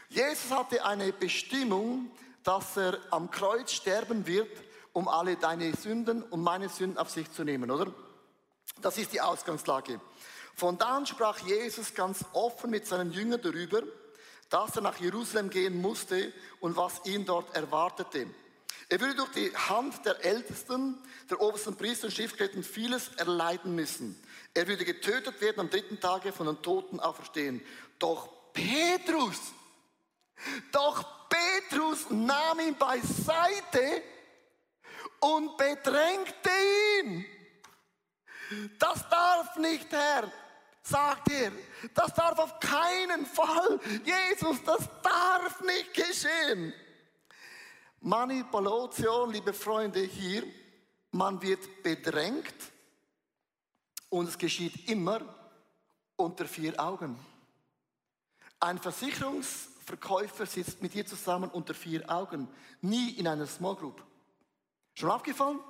Jesus 0.09 0.51
hatte 0.51 0.85
eine 0.85 1.13
Bestimmung, 1.13 2.11
dass 2.45 2.77
er 2.77 2.99
am 3.11 3.31
Kreuz 3.31 3.73
sterben 3.73 4.27
wird, 4.27 4.51
um 4.93 5.09
alle 5.09 5.37
deine 5.37 5.75
Sünden 5.75 6.23
und 6.23 6.43
meine 6.43 6.69
Sünden 6.69 6.97
auf 6.97 7.11
sich 7.11 7.31
zu 7.33 7.43
nehmen, 7.43 7.71
oder? 7.71 7.93
Das 8.81 8.99
ist 8.99 9.13
die 9.13 9.21
Ausgangslage. 9.21 10.01
Von 10.57 10.79
da 10.79 10.97
an 10.97 11.05
sprach 11.05 11.39
Jesus 11.41 11.93
ganz 11.93 12.25
offen 12.33 12.71
mit 12.71 12.87
seinen 12.87 13.13
Jüngern 13.13 13.43
darüber, 13.43 13.83
dass 14.49 14.75
er 14.75 14.81
nach 14.81 14.99
Jerusalem 14.99 15.51
gehen 15.51 15.83
musste 15.83 16.33
und 16.61 16.79
was 16.79 17.05
ihn 17.05 17.27
dort 17.27 17.55
erwartete. 17.55 18.27
Er 18.89 19.01
würde 19.01 19.17
durch 19.17 19.33
die 19.33 19.55
Hand 19.55 20.07
der 20.07 20.25
Ältesten, 20.25 20.97
der 21.29 21.43
obersten 21.43 21.77
Priester 21.77 22.07
und 22.07 22.15
Schriftgelehrten 22.15 22.65
vieles 22.65 23.09
erleiden 23.17 23.75
müssen. 23.75 24.19
Er 24.55 24.67
würde 24.67 24.87
getötet 24.87 25.43
werden 25.43 25.61
am 25.61 25.69
dritten 25.69 26.01
Tage 26.01 26.33
von 26.33 26.47
den 26.47 26.63
Toten 26.63 27.01
auferstehen. 27.01 27.61
Doch 27.99 28.31
Petrus, 28.55 29.39
doch 30.73 31.29
Petrus 31.29 32.09
nahm 32.09 32.61
ihn 32.61 32.79
beiseite 32.79 34.03
und 35.21 35.55
bedrängte 35.59 36.51
ihn. 37.03 37.27
Das 38.79 39.07
darf 39.11 39.57
nicht, 39.57 39.93
Herr 39.93 40.33
sagt 40.87 41.31
er, 41.31 41.53
das 41.95 42.15
darf 42.15 42.39
auf 42.39 42.61
keinen 42.61 43.27
Fall, 43.27 43.81
Jesus, 44.05 44.63
das 44.65 44.89
darf 45.03 45.61
nicht 45.63 45.95
geschehen. 45.95 46.73
Manipulation, 48.01 49.33
liebe 49.33 49.53
Freunde, 49.53 50.01
hier, 50.01 50.45
man 51.11 51.41
wird 51.43 51.83
bedrängt 51.83 52.55
und 54.11 54.29
es 54.29 54.39
geschieht 54.39 54.89
immer 54.89 55.21
unter 56.15 56.47
vier 56.47 56.79
Augen. 56.79 57.19
Ein 58.61 58.79
Versicherungs 58.79 59.69
Verkäufer 59.87 60.47
sitzt 60.47 60.83
mit 60.83 60.95
dir 60.95 61.07
zusammen 61.07 61.49
unter 61.49 61.73
vier 61.73 62.11
Augen, 62.11 62.49
nie 62.81 63.11
in 63.11 63.29
einer 63.29 63.47
Small 63.47 63.77
Group. 63.77 64.03
Schon 64.95 65.11
aufgefallen? 65.11 65.61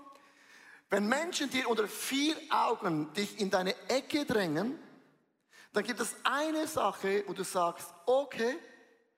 Wenn 0.89 1.07
Menschen 1.07 1.51
dir 1.51 1.69
unter 1.69 1.87
vier 1.87 2.35
Augen 2.49 3.13
dich 3.13 3.39
in 3.39 3.51
deine 3.51 3.75
Ecke 3.89 4.25
drängen, 4.25 4.79
dann 5.77 5.85
gibt 5.85 6.01
es 6.01 6.17
eine 6.25 6.67
Sache, 6.67 7.23
wo 7.27 7.35
du 7.35 7.45
sagst, 7.45 7.93
okay, 8.07 8.57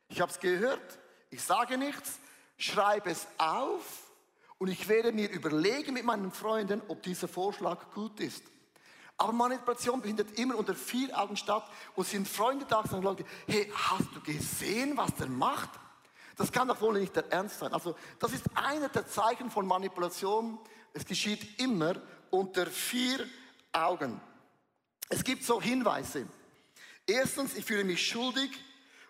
ich 0.09 0.21
habe 0.21 0.33
es 0.33 0.41
gehört, 0.41 0.99
ich 1.31 1.41
sage 1.41 1.79
nichts, 1.79 2.19
schreibe 2.57 3.11
es 3.11 3.29
auf 3.39 4.11
und 4.59 4.67
ich 4.67 4.89
werde 4.89 5.13
mir 5.13 5.31
überlegen 5.31 5.95
mit 5.95 6.05
meinen 6.05 6.33
Freunden, 6.33 6.83
ob 6.89 7.01
dieser 7.05 7.29
Vorschlag 7.29 7.93
gut 7.95 8.19
ist. 8.19 8.43
Aber 9.17 9.33
Manipulation 9.33 10.03
findet 10.03 10.37
immer 10.37 10.57
unter 10.57 10.75
vier 10.75 11.17
Augen 11.17 11.37
statt 11.37 11.63
und 11.95 12.09
sind 12.09 12.27
Freunde 12.27 12.65
da 12.65 12.81
und 12.81 13.05
Leute, 13.05 13.25
hey, 13.47 13.73
hast 13.73 14.09
du 14.13 14.21
gesehen, 14.21 14.97
was 14.97 15.15
der 15.15 15.29
macht? 15.29 15.71
Das 16.35 16.51
kann 16.51 16.67
doch 16.67 16.81
wohl 16.81 16.99
nicht 16.99 17.15
der 17.15 17.31
Ernst 17.31 17.61
sein. 17.61 17.73
Also 17.73 17.95
das 18.19 18.33
ist 18.33 18.47
einer 18.57 18.89
der 18.89 19.07
Zeichen 19.07 19.49
von 19.49 19.65
Manipulation. 19.65 20.59
Es 20.93 21.05
geschieht 21.05 21.61
immer 21.61 21.95
unter 22.31 22.67
vier 22.67 23.25
Augen. 23.73 24.21
Es 25.09 25.23
gibt 25.23 25.45
so 25.45 25.63
Hinweise. 25.63 26.27
Erstens, 27.11 27.57
ich 27.57 27.65
fühle 27.65 27.85
mich 27.85 28.07
schuldig 28.07 28.51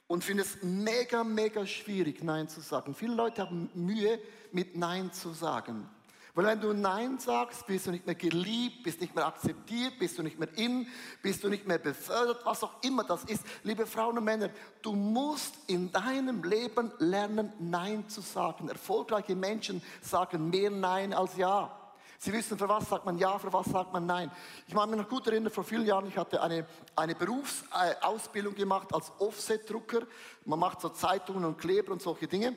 und 0.06 0.22
finde 0.22 0.44
es 0.44 0.62
mega, 0.62 1.24
mega 1.24 1.66
schwierig, 1.66 2.22
Nein 2.22 2.48
zu 2.48 2.60
sagen. 2.60 2.94
Viele 2.94 3.12
Leute 3.12 3.42
haben 3.42 3.70
Mühe 3.74 4.20
mit 4.52 4.76
Nein 4.76 5.12
zu 5.12 5.32
sagen. 5.32 5.90
Weil 6.32 6.46
wenn 6.46 6.60
du 6.60 6.72
Nein 6.72 7.18
sagst, 7.18 7.66
bist 7.66 7.88
du 7.88 7.90
nicht 7.90 8.06
mehr 8.06 8.14
geliebt, 8.14 8.84
bist 8.84 9.00
nicht 9.00 9.16
mehr 9.16 9.26
akzeptiert, 9.26 9.98
bist 9.98 10.16
du 10.16 10.22
nicht 10.22 10.38
mehr 10.38 10.46
in, 10.56 10.86
bist 11.22 11.42
du 11.42 11.48
nicht 11.48 11.66
mehr 11.66 11.78
befördert, 11.78 12.46
was 12.46 12.62
auch 12.62 12.80
immer 12.84 13.02
das 13.02 13.24
ist. 13.24 13.42
Liebe 13.64 13.84
Frauen 13.84 14.16
und 14.16 14.22
Männer, 14.22 14.50
du 14.80 14.92
musst 14.92 15.56
in 15.66 15.90
deinem 15.90 16.44
Leben 16.44 16.92
lernen, 17.00 17.52
Nein 17.58 18.08
zu 18.08 18.20
sagen. 18.20 18.68
Erfolgreiche 18.68 19.34
Menschen 19.34 19.82
sagen 20.02 20.50
mehr 20.50 20.70
Nein 20.70 21.12
als 21.12 21.36
Ja. 21.36 21.87
Sie 22.20 22.32
wissen, 22.32 22.58
für 22.58 22.68
was 22.68 22.88
sagt 22.88 23.06
man 23.06 23.16
Ja, 23.16 23.38
für 23.38 23.52
was 23.52 23.66
sagt 23.66 23.92
man 23.92 24.04
Nein. 24.04 24.30
Ich 24.66 24.74
mache 24.74 24.88
mich 24.88 24.98
noch 24.98 25.08
gut 25.08 25.26
erinnern, 25.28 25.52
vor 25.52 25.62
vielen 25.62 25.86
Jahren, 25.86 26.08
ich 26.08 26.16
hatte 26.16 26.42
eine, 26.42 26.66
eine 26.96 27.14
Berufsausbildung 27.14 28.56
gemacht 28.56 28.92
als 28.92 29.12
Offset-Drucker. 29.18 30.02
Man 30.44 30.58
macht 30.58 30.80
so 30.80 30.88
Zeitungen 30.88 31.44
und 31.44 31.58
Kleber 31.58 31.92
und 31.92 32.02
solche 32.02 32.26
Dinge. 32.26 32.56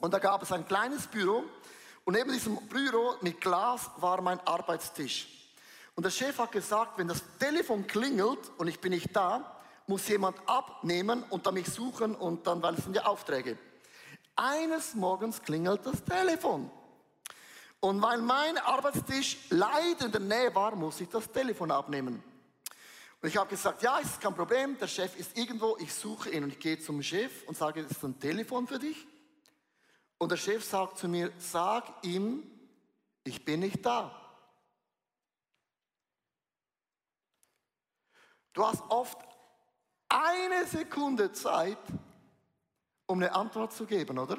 Und 0.00 0.14
da 0.14 0.18
gab 0.18 0.42
es 0.42 0.50
ein 0.50 0.66
kleines 0.66 1.06
Büro 1.06 1.44
und 2.04 2.14
neben 2.14 2.32
diesem 2.32 2.56
Büro 2.68 3.16
mit 3.20 3.38
Glas 3.40 3.90
war 3.98 4.22
mein 4.22 4.40
Arbeitstisch. 4.46 5.28
Und 5.94 6.04
der 6.04 6.10
Chef 6.10 6.38
hat 6.38 6.52
gesagt, 6.52 6.96
wenn 6.96 7.08
das 7.08 7.22
Telefon 7.38 7.86
klingelt 7.86 8.50
und 8.56 8.68
ich 8.68 8.80
bin 8.80 8.92
nicht 8.92 9.14
da, 9.14 9.60
muss 9.86 10.08
jemand 10.08 10.38
abnehmen 10.46 11.22
und 11.28 11.46
dann 11.46 11.52
mich 11.54 11.66
suchen 11.66 12.14
und 12.14 12.46
dann, 12.46 12.62
weil 12.62 12.74
es 12.74 12.84
sind 12.84 12.96
ja 12.96 13.04
Aufträge. 13.04 13.58
Eines 14.36 14.94
Morgens 14.94 15.42
klingelt 15.42 15.84
das 15.84 16.02
Telefon. 16.02 16.70
Und 17.80 18.02
weil 18.02 18.18
mein 18.18 18.58
Arbeitstisch 18.58 19.38
leider 19.48 20.06
in 20.06 20.12
der 20.12 20.20
Nähe 20.20 20.54
war, 20.54 20.76
muss 20.76 21.00
ich 21.00 21.08
das 21.08 21.30
Telefon 21.32 21.70
abnehmen. 21.70 22.22
Und 23.22 23.28
ich 23.28 23.36
habe 23.36 23.48
gesagt, 23.48 23.82
ja, 23.82 23.98
ist 23.98 24.20
kein 24.20 24.34
Problem, 24.34 24.78
der 24.78 24.86
Chef 24.86 25.18
ist 25.18 25.36
irgendwo, 25.36 25.76
ich 25.78 25.92
suche 25.92 26.30
ihn. 26.30 26.44
Und 26.44 26.50
ich 26.50 26.58
gehe 26.58 26.78
zum 26.78 27.02
Chef 27.02 27.46
und 27.46 27.56
sage, 27.56 27.80
ist 27.80 28.02
ein 28.02 28.18
Telefon 28.18 28.66
für 28.66 28.78
dich. 28.78 29.06
Und 30.18 30.30
der 30.30 30.36
Chef 30.36 30.64
sagt 30.64 30.98
zu 30.98 31.08
mir, 31.08 31.32
sag 31.38 32.04
ihm, 32.04 32.42
ich 33.24 33.44
bin 33.44 33.60
nicht 33.60 33.84
da. 33.84 34.14
Du 38.52 38.66
hast 38.66 38.82
oft 38.90 39.18
eine 40.08 40.66
Sekunde 40.66 41.32
Zeit, 41.32 41.78
um 43.06 43.18
eine 43.18 43.32
Antwort 43.34 43.72
zu 43.72 43.86
geben, 43.86 44.18
oder? 44.18 44.38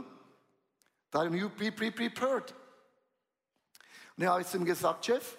Darum 1.10 1.34
you 1.34 1.50
be 1.50 1.72
prepared. 1.72 2.54
Und 4.22 4.26
ich 4.26 4.32
habe 4.32 4.46
zu 4.46 4.58
ihm 4.58 4.66
gesagt, 4.66 5.04
Chef, 5.04 5.36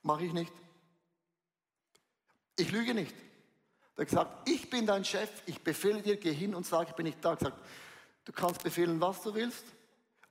mache 0.00 0.24
ich 0.24 0.32
nicht. 0.32 0.54
Ich 2.56 2.72
lüge 2.72 2.94
nicht. 2.94 3.14
Er 3.94 4.00
hat 4.00 4.08
gesagt, 4.08 4.48
ich 4.48 4.70
bin 4.70 4.86
dein 4.86 5.04
Chef, 5.04 5.28
ich 5.44 5.62
befehle 5.62 6.00
dir, 6.00 6.16
geh 6.16 6.32
hin 6.32 6.54
und 6.54 6.64
sage, 6.64 6.88
ich 6.88 6.96
bin 6.96 7.04
nicht 7.04 7.22
da. 7.22 7.28
Er 7.28 7.32
hat 7.32 7.38
gesagt, 7.40 7.58
du 8.24 8.32
kannst 8.32 8.62
befehlen, 8.62 8.98
was 9.02 9.20
du 9.20 9.34
willst, 9.34 9.66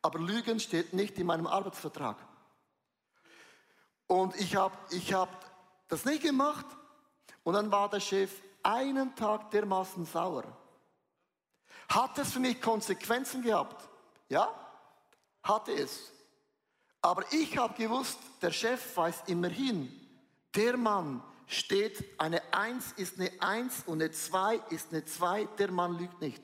aber 0.01 0.17
Lügen 0.17 0.59
steht 0.59 0.93
nicht 0.93 1.19
in 1.19 1.27
meinem 1.27 1.45
Arbeitsvertrag. 1.45 2.17
Und 4.07 4.35
ich 4.37 4.55
habe 4.55 4.75
ich 4.89 5.13
hab 5.13 5.29
das 5.89 6.05
nicht 6.05 6.23
gemacht. 6.23 6.65
Und 7.43 7.53
dann 7.53 7.71
war 7.71 7.87
der 7.87 7.99
Chef 7.99 8.31
einen 8.63 9.15
Tag 9.15 9.51
dermaßen 9.51 10.07
sauer. 10.07 10.43
Hat 11.89 12.17
es 12.17 12.33
für 12.33 12.39
mich 12.39 12.59
Konsequenzen 12.59 13.43
gehabt? 13.43 13.87
Ja, 14.27 14.49
hatte 15.43 15.73
es. 15.73 16.16
Aber 17.01 17.23
ich 17.31 17.57
habe 17.57 17.73
gewusst, 17.75 18.19
der 18.41 18.51
Chef 18.51 18.95
weiß 18.95 19.23
immerhin, 19.27 19.91
der 20.55 20.77
Mann 20.77 21.23
steht, 21.45 22.03
eine 22.19 22.41
Eins 22.53 22.91
ist 22.97 23.19
eine 23.19 23.31
Eins 23.39 23.83
und 23.85 24.01
eine 24.01 24.11
Zwei 24.11 24.59
ist 24.69 24.91
eine 24.91 25.05
Zwei, 25.05 25.45
der 25.57 25.71
Mann 25.71 25.97
lügt 25.97 26.19
nicht. 26.21 26.43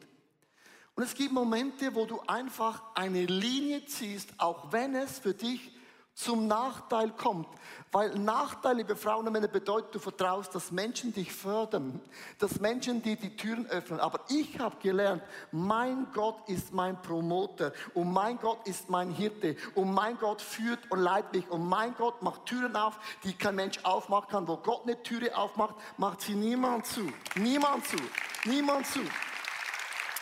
Und 0.95 1.03
es 1.03 1.15
gibt 1.15 1.33
Momente, 1.33 1.93
wo 1.95 2.05
du 2.05 2.19
einfach 2.21 2.83
eine 2.93 3.25
Linie 3.25 3.85
ziehst, 3.85 4.29
auch 4.37 4.71
wenn 4.71 4.95
es 4.95 5.19
für 5.19 5.33
dich 5.33 5.72
zum 6.13 6.47
Nachteil 6.47 7.11
kommt. 7.11 7.47
Weil 7.91 8.15
Nachteil, 8.15 8.77
liebe 8.77 8.95
Frauen 8.95 9.25
und 9.27 9.33
Männer, 9.33 9.47
bedeutet, 9.47 9.95
du 9.95 9.99
vertraust, 9.99 10.53
dass 10.53 10.71
Menschen 10.71 11.13
dich 11.13 11.31
fördern, 11.31 12.01
dass 12.39 12.59
Menschen 12.59 13.01
dir 13.01 13.15
die 13.15 13.35
Türen 13.35 13.67
öffnen. 13.67 13.99
Aber 13.99 14.21
ich 14.29 14.59
habe 14.59 14.75
gelernt, 14.77 15.23
mein 15.51 16.07
Gott 16.13 16.47
ist 16.47 16.73
mein 16.73 17.01
Promoter 17.01 17.71
und 17.93 18.11
mein 18.11 18.39
Gott 18.39 18.67
ist 18.67 18.89
mein 18.89 19.11
Hirte 19.11 19.55
und 19.75 19.93
mein 19.93 20.17
Gott 20.17 20.41
führt 20.41 20.79
und 20.91 20.99
leitet 20.99 21.33
mich 21.33 21.49
und 21.49 21.67
mein 21.67 21.95
Gott 21.95 22.21
macht 22.21 22.45
Türen 22.45 22.75
auf, 22.75 22.99
die 23.23 23.33
kein 23.33 23.55
Mensch 23.55 23.79
aufmachen 23.83 24.29
kann. 24.29 24.47
Wo 24.47 24.57
Gott 24.57 24.83
eine 24.83 25.01
Türe 25.01 25.35
aufmacht, 25.35 25.75
macht 25.97 26.21
sie 26.21 26.35
niemand 26.35 26.85
zu. 26.85 27.01
Niemand 27.35 27.87
zu. 27.87 27.97
Niemand 28.45 28.87
zu. 28.87 29.01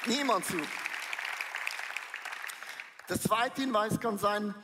Niemand 0.07 0.45
zu. 0.45 0.57
Der 3.09 3.19
zweite 3.19 3.61
Hinweis 3.61 3.99
kann 3.99 4.17
sein, 4.17 4.55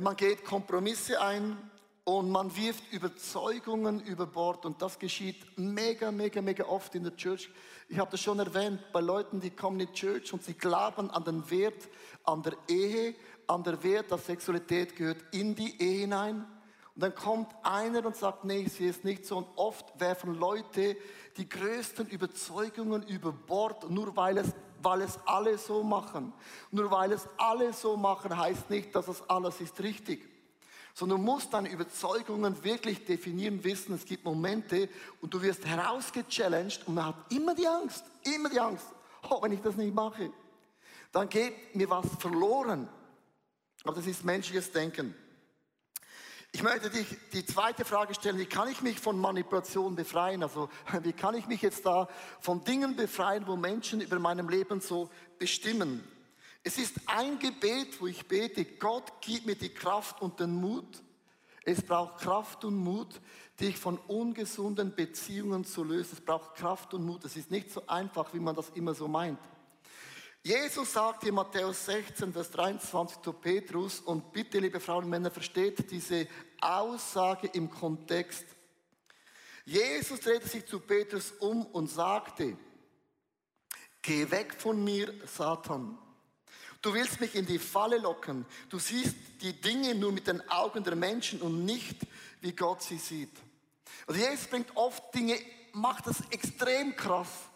man 0.00 0.16
geht 0.16 0.44
Kompromisse 0.44 1.20
ein 1.20 1.56
und 2.04 2.30
man 2.30 2.54
wirft 2.56 2.92
Überzeugungen 2.92 4.00
über 4.00 4.26
Bord 4.26 4.64
und 4.64 4.80
das 4.80 4.98
geschieht 4.98 5.36
mega, 5.56 6.10
mega, 6.10 6.40
mega 6.40 6.64
oft 6.64 6.94
in 6.94 7.04
der 7.04 7.16
Church. 7.16 7.50
Ich 7.88 7.98
habe 7.98 8.10
das 8.10 8.20
schon 8.20 8.38
erwähnt, 8.38 8.80
bei 8.92 9.00
Leuten, 9.00 9.40
die 9.40 9.50
kommen 9.50 9.80
in 9.80 9.86
die 9.88 9.92
Church 9.92 10.32
und 10.32 10.42
sie 10.42 10.54
glauben 10.54 11.10
an 11.10 11.24
den 11.24 11.50
Wert, 11.50 11.88
an 12.24 12.42
der 12.42 12.56
Ehe, 12.68 13.14
an 13.46 13.62
der 13.62 13.82
Wert, 13.82 14.10
dass 14.10 14.26
Sexualität 14.26 14.96
gehört 14.96 15.22
in 15.32 15.54
die 15.54 15.80
Ehe 15.80 16.00
hinein. 16.00 16.46
Und 16.94 17.02
dann 17.02 17.14
kommt 17.14 17.52
einer 17.62 18.04
und 18.04 18.16
sagt, 18.16 18.44
nee, 18.44 18.60
ich 18.60 18.72
sehe 18.72 18.90
es 18.90 19.04
nicht 19.04 19.26
so. 19.26 19.38
Und 19.38 19.48
oft 19.56 19.98
werfen 19.98 20.34
Leute 20.34 20.96
die 21.36 21.48
größten 21.48 22.08
Überzeugungen 22.08 23.02
über 23.04 23.32
Bord, 23.32 23.90
nur 23.90 24.16
weil 24.16 24.38
es 24.38 24.52
weil 24.82 25.02
es 25.02 25.18
alle 25.26 25.58
so 25.58 25.82
machen. 25.82 26.32
Nur 26.70 26.90
weil 26.90 27.12
es 27.12 27.28
alle 27.36 27.72
so 27.72 27.96
machen, 27.96 28.36
heißt 28.36 28.70
nicht, 28.70 28.94
dass 28.94 29.08
es 29.08 29.22
alles 29.28 29.60
ist 29.60 29.80
richtig. 29.80 30.28
Sondern 30.94 31.18
du 31.18 31.24
musst 31.24 31.52
deine 31.52 31.70
Überzeugungen 31.70 32.62
wirklich 32.64 33.04
definieren, 33.04 33.62
wissen, 33.62 33.94
es 33.94 34.04
gibt 34.04 34.24
Momente 34.24 34.88
und 35.20 35.32
du 35.32 35.40
wirst 35.40 35.64
herausgechallenged 35.64 36.86
und 36.86 36.94
man 36.94 37.06
hat 37.06 37.16
immer 37.30 37.54
die 37.54 37.66
Angst, 37.66 38.04
immer 38.36 38.48
die 38.48 38.60
Angst, 38.60 38.86
oh, 39.28 39.40
wenn 39.42 39.52
ich 39.52 39.60
das 39.60 39.76
nicht 39.76 39.94
mache, 39.94 40.32
dann 41.12 41.28
geht 41.28 41.74
mir 41.74 41.88
was 41.88 42.06
verloren. 42.18 42.88
Aber 43.84 43.94
das 43.94 44.06
ist 44.06 44.24
menschliches 44.24 44.70
Denken. 44.72 45.14
Ich 46.52 46.64
möchte 46.64 46.90
dich 46.90 47.06
die 47.32 47.46
zweite 47.46 47.84
Frage 47.84 48.12
stellen, 48.14 48.38
wie 48.38 48.46
kann 48.46 48.68
ich 48.68 48.82
mich 48.82 48.98
von 48.98 49.18
Manipulation 49.18 49.94
befreien? 49.94 50.42
Also 50.42 50.68
wie 51.02 51.12
kann 51.12 51.34
ich 51.34 51.46
mich 51.46 51.62
jetzt 51.62 51.86
da 51.86 52.08
von 52.40 52.64
Dingen 52.64 52.96
befreien, 52.96 53.46
wo 53.46 53.56
Menschen 53.56 54.00
über 54.00 54.18
meinem 54.18 54.48
Leben 54.48 54.80
so 54.80 55.10
bestimmen? 55.38 56.02
Es 56.62 56.76
ist 56.76 56.96
ein 57.06 57.38
Gebet, 57.38 58.00
wo 58.00 58.06
ich 58.06 58.26
bete, 58.26 58.64
Gott 58.64 59.12
gib 59.20 59.46
mir 59.46 59.54
die 59.54 59.72
Kraft 59.72 60.20
und 60.20 60.40
den 60.40 60.54
Mut. 60.54 61.02
Es 61.64 61.82
braucht 61.82 62.18
Kraft 62.18 62.64
und 62.64 62.76
Mut, 62.76 63.20
dich 63.60 63.76
von 63.76 63.96
ungesunden 63.96 64.94
Beziehungen 64.94 65.64
zu 65.64 65.84
lösen. 65.84 66.10
Es 66.14 66.20
braucht 66.20 66.56
Kraft 66.56 66.92
und 66.94 67.04
Mut. 67.04 67.24
Es 67.24 67.36
ist 67.36 67.50
nicht 67.50 67.70
so 67.70 67.86
einfach, 67.86 68.34
wie 68.34 68.40
man 68.40 68.56
das 68.56 68.70
immer 68.70 68.94
so 68.94 69.06
meint. 69.06 69.38
Jesus 70.42 70.94
sagt 70.94 71.24
in 71.24 71.34
Matthäus 71.34 71.84
16, 71.84 72.32
Vers 72.32 72.50
23 72.50 73.20
zu 73.20 73.34
Petrus, 73.34 74.00
und 74.00 74.32
bitte, 74.32 74.58
liebe 74.58 74.80
Frauen 74.80 75.04
und 75.04 75.10
Männer, 75.10 75.30
versteht 75.30 75.90
diese 75.90 76.26
Aussage 76.60 77.48
im 77.48 77.70
Kontext. 77.70 78.46
Jesus 79.66 80.20
drehte 80.20 80.48
sich 80.48 80.64
zu 80.64 80.80
Petrus 80.80 81.32
um 81.40 81.66
und 81.66 81.88
sagte, 81.88 82.56
geh 84.00 84.30
weg 84.30 84.54
von 84.58 84.82
mir, 84.82 85.12
Satan. 85.26 85.98
Du 86.80 86.94
willst 86.94 87.20
mich 87.20 87.34
in 87.34 87.44
die 87.44 87.58
Falle 87.58 87.98
locken. 87.98 88.46
Du 88.70 88.78
siehst 88.78 89.14
die 89.42 89.60
Dinge 89.60 89.94
nur 89.94 90.12
mit 90.12 90.26
den 90.26 90.48
Augen 90.48 90.82
der 90.82 90.96
Menschen 90.96 91.42
und 91.42 91.66
nicht, 91.66 91.98
wie 92.40 92.52
Gott 92.52 92.82
sie 92.82 92.96
sieht. 92.96 93.36
Also 94.06 94.18
Jesus 94.18 94.46
bringt 94.46 94.74
oft 94.74 95.14
Dinge, 95.14 95.38
macht 95.74 96.06
das 96.06 96.22
extrem 96.30 96.96
krass. 96.96 97.49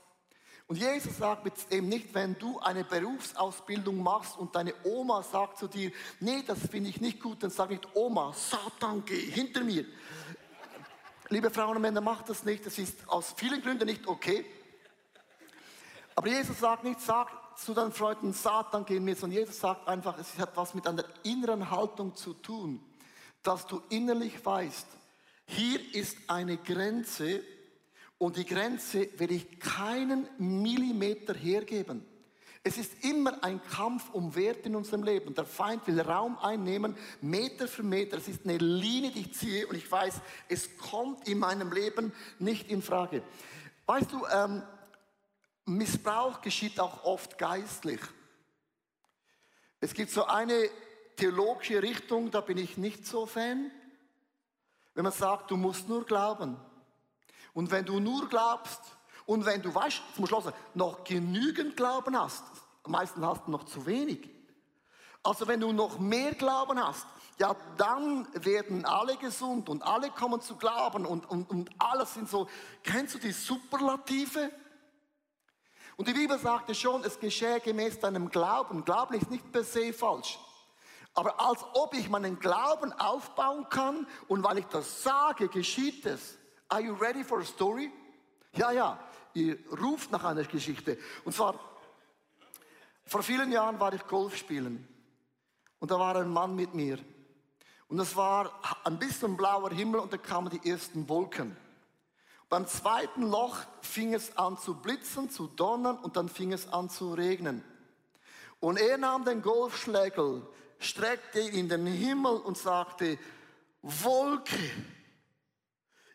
Und 0.67 0.77
Jesus 0.77 1.19
sagt 1.19 1.45
mit 1.45 1.55
dem 1.71 1.89
nicht, 1.89 2.15
wenn 2.15 2.39
du 2.39 2.59
eine 2.59 2.85
Berufsausbildung 2.85 4.03
machst 4.03 4.39
und 4.39 4.57
deine 4.57 4.75
Oma 4.85 5.23
sagt 5.23 5.59
zu 5.59 5.69
dir, 5.69 5.93
nee, 6.21 6.43
das 6.47 6.59
finde 6.71 6.89
ich 6.89 7.01
nicht 7.01 7.21
gut, 7.21 7.43
dann 7.43 7.51
sag 7.51 7.69
nicht, 7.71 7.87
Oma, 7.95 8.33
Satan, 8.33 9.05
geh 9.05 9.31
hinter 9.31 9.63
mir. 9.63 9.85
Liebe 11.29 11.51
Frauen 11.51 11.77
und 11.77 11.83
Männer, 11.83 12.01
macht 12.01 12.31
das 12.31 12.45
nicht, 12.45 12.65
das 12.65 12.79
ist 12.79 13.07
aus 13.09 13.35
vielen 13.37 13.61
Gründen 13.61 13.87
nicht 13.87 14.07
okay. 14.07 14.45
Aber 16.15 16.29
Jesus 16.29 16.59
sagt 16.61 16.85
nicht, 16.85 17.01
sag 17.01 17.29
zu 17.59 17.75
deinen 17.75 17.93
Freunden, 17.93 18.33
Satan, 18.33 18.85
geh 18.87 19.01
mir, 19.01 19.17
sondern 19.17 19.41
Jesus 19.41 19.61
sagt 19.61 19.87
einfach, 19.87 20.19
es 20.19 20.39
hat 20.39 20.57
was 20.57 20.75
mit 20.75 20.87
einer 20.87 21.05
inneren 21.25 21.71
Haltung 21.71 22.15
zu 22.15 22.33
tun, 22.35 22.81
dass 23.43 23.67
du 23.67 23.83
innerlich 23.91 24.45
weißt, 24.45 24.87
hier 25.47 25.95
ist 25.95 26.17
eine 26.29 26.57
Grenze, 26.57 27.43
und 28.19 28.37
die 28.37 28.47
Grenze 28.47 29.09
will 29.19 29.33
ich 29.33 29.59
keinen 29.59 30.29
Millimeter 30.39 31.35
hergeben. 31.35 32.05
Es 32.67 32.79
ist 32.79 33.05
immer 33.05 33.45
ein 33.45 33.63
Kampf 33.63 34.09
um 34.15 34.35
Wert 34.35 34.65
in 34.65 34.75
unserem 34.75 35.03
Leben. 35.03 35.35
Der 35.35 35.45
Feind 35.45 35.87
will 35.87 36.01
Raum 36.01 36.39
einnehmen, 36.39 36.97
Meter 37.21 37.69
für 37.69 37.83
Meter. 37.83 38.17
Es 38.17 38.27
ist 38.27 38.45
eine 38.45 38.57
Linie, 38.57 39.11
die 39.11 39.21
ich 39.21 39.35
ziehe 39.35 39.67
und 39.67 39.77
ich 39.77 39.91
weiß, 39.91 40.15
es 40.49 40.79
kommt 40.79 41.29
in 41.29 41.39
meinem 41.39 41.73
Leben 41.73 42.13
nicht 42.39 42.71
in 42.71 42.81
Frage. 42.81 43.23
Weißt 43.85 44.11
du, 44.11 44.25
ähm, 44.33 44.63
Missbrauch 45.67 46.41
geschieht 46.41 46.81
auch 46.81 47.05
oft 47.05 47.37
geistlich. 47.37 48.01
Es 49.81 49.93
gibt 49.93 50.11
so 50.11 50.25
eine 50.25 50.71
theologische 51.17 51.83
Richtung, 51.83 52.31
da 52.31 52.41
bin 52.41 52.57
ich 52.57 52.79
nicht 52.79 53.07
so 53.07 53.27
Fan. 53.27 53.71
Wenn 54.95 55.05
man 55.05 55.13
sagt, 55.13 55.51
du 55.51 55.59
musst 55.59 55.87
nur 55.87 56.07
glauben. 56.07 56.57
Und 57.55 57.71
wenn 57.71 57.87
du 57.87 58.01
nur 58.01 58.29
glaubst 58.29 58.81
und 59.27 59.47
wenn 59.47 59.63
du, 59.63 59.75
weißt, 59.75 60.03
zum 60.15 60.27
Schluss 60.27 60.45
noch 60.75 61.05
genügend 61.05 61.77
Glauben 61.77 62.19
hast, 62.19 62.45
meistens 62.87 63.25
hast 63.25 63.47
du 63.47 63.51
noch 63.51 63.65
zu 63.65 63.87
wenig. 63.87 64.29
Also 65.23 65.49
wenn 65.49 65.61
du 65.61 65.73
noch 65.73 65.99
mehr 65.99 66.35
Glauben 66.35 66.79
hast, 66.85 67.07
ja, 67.39 67.57
dann 67.77 68.29
werden 68.45 68.85
alle 68.85 69.17
gesund 69.17 69.69
und 69.69 69.83
alle 69.83 70.11
kommen 70.11 70.41
zu 70.41 70.57
glauben 70.57 71.07
und, 71.07 71.29
und, 71.29 71.51
und 71.51 71.71
alles 71.79 72.15
sind 72.15 72.29
so, 72.29 72.49
kennst 72.83 73.15
du 73.15 73.19
die 73.19 73.33
Superlative? 73.33 74.53
Und 75.97 76.09
die 76.09 76.13
Bibel 76.13 76.39
sagte 76.39 76.75
schon, 76.75 77.03
es 77.05 77.19
geschehe 77.19 77.61
gemäß 77.61 78.01
deinem 78.01 78.29
Glauben. 78.29 78.85
Glauben 78.85 79.15
ist 79.15 79.31
nicht 79.31 79.51
per 79.51 79.65
se 79.65 79.93
falsch. 79.93 80.39
Aber 81.15 81.41
als 81.41 81.65
ob 81.75 81.95
ich 81.95 82.09
meinen 82.09 82.41
Glauben 82.41 82.93
aufbauen 82.93 83.69
kann 83.69 84.07
und 84.27 84.43
weil 84.43 84.59
ich 84.59 84.67
das 84.67 85.03
sage, 85.03 85.49
geschieht 85.49 86.05
es. 86.07 86.37
Are 86.69 86.83
you 86.83 86.95
ready 86.95 87.23
for 87.23 87.41
a 87.41 87.45
story? 87.45 87.91
Ja, 88.53 88.71
ja, 88.73 88.99
ihr 89.35 89.59
ruft 89.81 90.11
nach 90.11 90.25
einer 90.25 90.45
Geschichte. 90.45 90.99
Und 91.25 91.35
zwar, 91.35 91.59
vor 93.07 93.23
vielen 93.23 93.53
Jahren 93.53 93.79
war 93.81 93.93
ich 93.93 94.07
Golf 94.07 94.37
spielen. 94.37 94.89
Und 95.79 95.91
da 95.91 95.99
war 95.99 96.17
ein 96.17 96.29
Mann 96.29 96.55
mit 96.55 96.75
mir. 96.75 96.99
Und 97.89 97.99
es 97.99 98.17
war 98.17 98.61
ein 98.85 98.99
bisschen 98.99 99.37
blauer 99.37 99.71
Himmel 99.71 100.01
und 100.01 100.13
da 100.13 100.17
kamen 100.17 100.51
die 100.51 100.71
ersten 100.71 101.09
Wolken. 101.09 101.57
Beim 102.49 102.67
zweiten 102.67 103.23
Loch 103.23 103.59
fing 103.81 104.15
es 104.15 104.37
an 104.37 104.57
zu 104.59 104.75
blitzen, 104.75 105.31
zu 105.31 105.49
donnern 105.49 105.99
und 105.99 106.17
dann 106.17 106.29
fing 106.29 106.53
es 106.53 106.73
an 106.73 106.89
zu 106.89 107.13
regnen. 107.15 107.65
Und 108.61 108.79
er 108.79 108.97
nahm 108.97 109.25
den 109.25 109.43
Golfschlägel, 109.43 110.47
streckte 110.79 111.41
ihn 111.41 111.55
in 111.55 111.69
den 111.69 111.87
Himmel 111.87 112.37
und 112.37 112.57
sagte, 112.57 113.19
Wolke, 113.83 114.59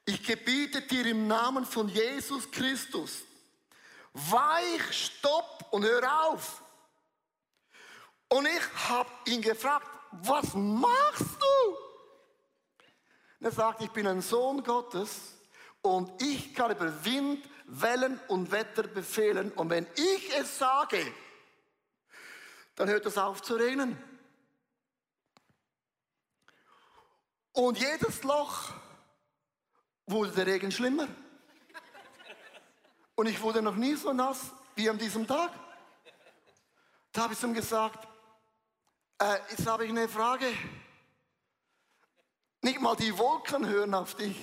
ich 0.10 0.24
gebiete 0.24 0.82
dir 0.82 1.06
im 1.06 1.28
Namen 1.28 1.65
von 1.65 1.88
Jesus 1.88 2.50
Christus, 2.50 3.24
weich, 4.13 4.82
stopp 4.91 5.67
und 5.72 5.84
hör 5.84 6.28
auf. 6.28 6.63
Und 8.30 8.48
ich 8.48 8.89
habe 8.89 9.10
ihn 9.26 9.41
gefragt, 9.41 9.88
was 10.12 10.54
machst 10.54 11.38
du? 11.39 11.69
Und 13.39 13.45
er 13.45 13.52
sagt, 13.52 13.82
ich 13.82 13.91
bin 13.91 14.08
ein 14.08 14.22
Sohn 14.22 14.63
Gottes 14.63 15.36
und 15.82 16.22
ich 16.22 16.54
kann 16.56 16.72
über 16.72 17.06
Wind, 17.06 17.48
Wellen 17.65 18.19
und 18.28 18.52
Wetter 18.52 18.84
befehlen. 18.84 19.52
Und 19.52 19.69
wenn 19.69 19.88
ich 19.95 20.36
es 20.36 20.58
sage, 20.58 21.13
dann 22.76 22.89
hört 22.89 23.06
es 23.06 23.17
auf 23.17 23.41
zu 23.41 23.56
regnen. 23.56 23.98
Und 27.52 27.78
jedes 27.78 28.24
Loch, 28.24 28.72
wurde 30.10 30.32
der 30.32 30.48
Regen 30.48 30.72
schlimmer. 30.72 31.08
Und 33.15 33.28
ich 33.28 33.41
wurde 33.41 33.62
noch 33.62 33.76
nie 33.76 33.95
so 33.95 34.13
nass 34.13 34.52
wie 34.76 34.89
an 34.89 34.98
diesem 34.98 35.28
Tag. 35.28 35.52
Da 37.12 37.24
habe 37.24 37.34
ich 37.34 37.43
ihm 37.43 37.54
gesagt, 37.54 38.08
äh, 39.22 39.39
jetzt 39.50 39.67
habe 39.67 39.86
ich 39.86 39.89
eine 39.89 40.08
Frage. 40.08 40.45
Nicht 42.62 42.80
mal 42.80 42.95
die 42.95 43.17
Wolken 43.17 43.67
hören 43.67 43.93
auf 43.93 44.15
dich. 44.15 44.38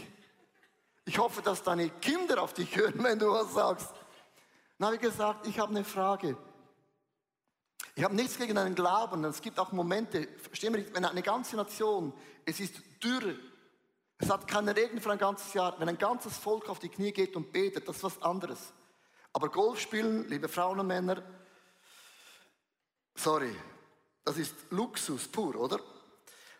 Ich 1.04 1.18
hoffe, 1.18 1.42
dass 1.42 1.62
deine 1.62 1.88
Kinder 1.88 2.42
auf 2.42 2.52
dich 2.52 2.76
hören, 2.76 3.02
wenn 3.02 3.18
du 3.18 3.30
was 3.30 3.54
sagst. 3.54 3.94
Dann 4.78 4.86
habe 4.86 4.96
ich 4.96 5.02
gesagt, 5.02 5.46
ich 5.46 5.58
habe 5.58 5.70
eine 5.70 5.84
Frage. 5.84 6.36
Ich 7.94 8.04
habe 8.04 8.14
nichts 8.14 8.36
gegen 8.36 8.58
einen 8.58 8.74
Glauben. 8.74 9.24
Es 9.24 9.40
gibt 9.40 9.58
auch 9.58 9.72
Momente, 9.72 10.28
verstehen 10.42 10.74
wir, 10.74 10.94
wenn 10.94 11.04
eine 11.04 11.22
ganze 11.22 11.56
Nation, 11.56 12.12
es 12.44 12.60
ist 12.60 12.74
Dürre, 13.02 13.38
es 14.18 14.30
hat 14.30 14.48
keinen 14.48 14.70
Regen 14.70 15.00
für 15.00 15.12
ein 15.12 15.18
ganzes 15.18 15.52
Jahr. 15.52 15.78
Wenn 15.78 15.88
ein 15.88 15.98
ganzes 15.98 16.36
Volk 16.36 16.68
auf 16.68 16.78
die 16.78 16.88
Knie 16.88 17.12
geht 17.12 17.36
und 17.36 17.52
betet, 17.52 17.86
das 17.88 17.96
ist 17.96 18.04
was 18.04 18.22
anderes. 18.22 18.72
Aber 19.32 19.50
Golf 19.50 19.78
spielen, 19.80 20.26
liebe 20.28 20.48
Frauen 20.48 20.80
und 20.80 20.86
Männer, 20.86 21.22
sorry, 23.14 23.54
das 24.24 24.38
ist 24.38 24.54
Luxus 24.70 25.28
pur, 25.28 25.54
oder? 25.56 25.78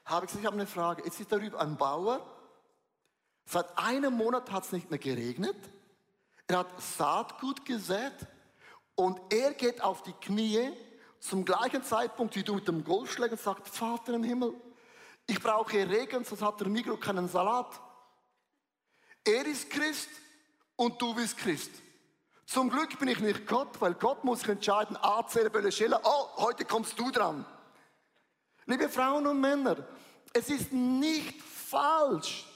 Habe 0.05 0.27
ich 0.27 0.47
habe 0.47 0.55
eine 0.55 0.67
Frage. 0.67 1.03
Jetzt 1.05 1.19
ist 1.19 1.33
darüber 1.33 1.61
ein 1.61 1.77
Bauer. 1.77 2.25
Seit 3.47 3.77
einem 3.79 4.15
Monat 4.15 4.51
hat 4.53 4.65
es 4.65 4.73
nicht 4.73 4.91
mehr 4.91 4.99
geregnet. 4.99 5.57
Er 6.47 6.59
hat 6.59 6.81
Saatgut 6.81 7.65
gesät 7.65 8.15
und 8.95 9.21
er 9.33 9.55
geht 9.55 9.83
auf 9.83 10.03
die 10.03 10.13
Knie 10.13 10.73
zum 11.19 11.45
gleichen 11.45 11.83
Zeitpunkt 11.83 12.37
wie 12.37 12.45
du 12.45 12.55
mit 12.55 12.69
dem 12.69 12.85
Golfschläger 12.85 13.37
sagt, 13.37 13.69
Vater 13.69 14.15
im 14.15 14.23
Himmel, 14.23 14.55
ich 15.27 15.41
brauche 15.41 15.89
Regen, 15.89 16.25
sonst 16.25 16.43
hat 16.43 16.61
der 16.61 16.69
Migro 16.69 16.97
keinen 16.97 17.29
Salat. 17.29 17.81
Er 19.25 19.45
ist 19.47 19.69
Christ 19.71 20.09
und 20.77 21.01
du 21.01 21.15
bist 21.15 21.37
Christ. 21.37 21.71
Zum 22.47 22.71
Glück 22.71 22.97
bin 22.99 23.09
ich 23.09 23.19
nicht 23.19 23.47
Gott, 23.47 23.81
weil 23.81 23.95
Gott 23.95 24.23
muss 24.23 24.41
sich 24.41 24.49
entscheiden, 24.49 24.97
A, 24.97 25.27
Cerebelle 25.27 25.73
Schiller, 25.73 26.01
oh, 26.05 26.29
heute 26.37 26.65
kommst 26.65 26.99
du 26.99 27.11
dran. 27.11 27.45
Liebe 28.67 28.89
Frauen 28.89 29.27
und 29.27 29.41
Männer, 29.41 29.77
es 30.33 30.49
ist 30.49 30.73
nicht 30.73 31.43
falsch, 31.43 32.47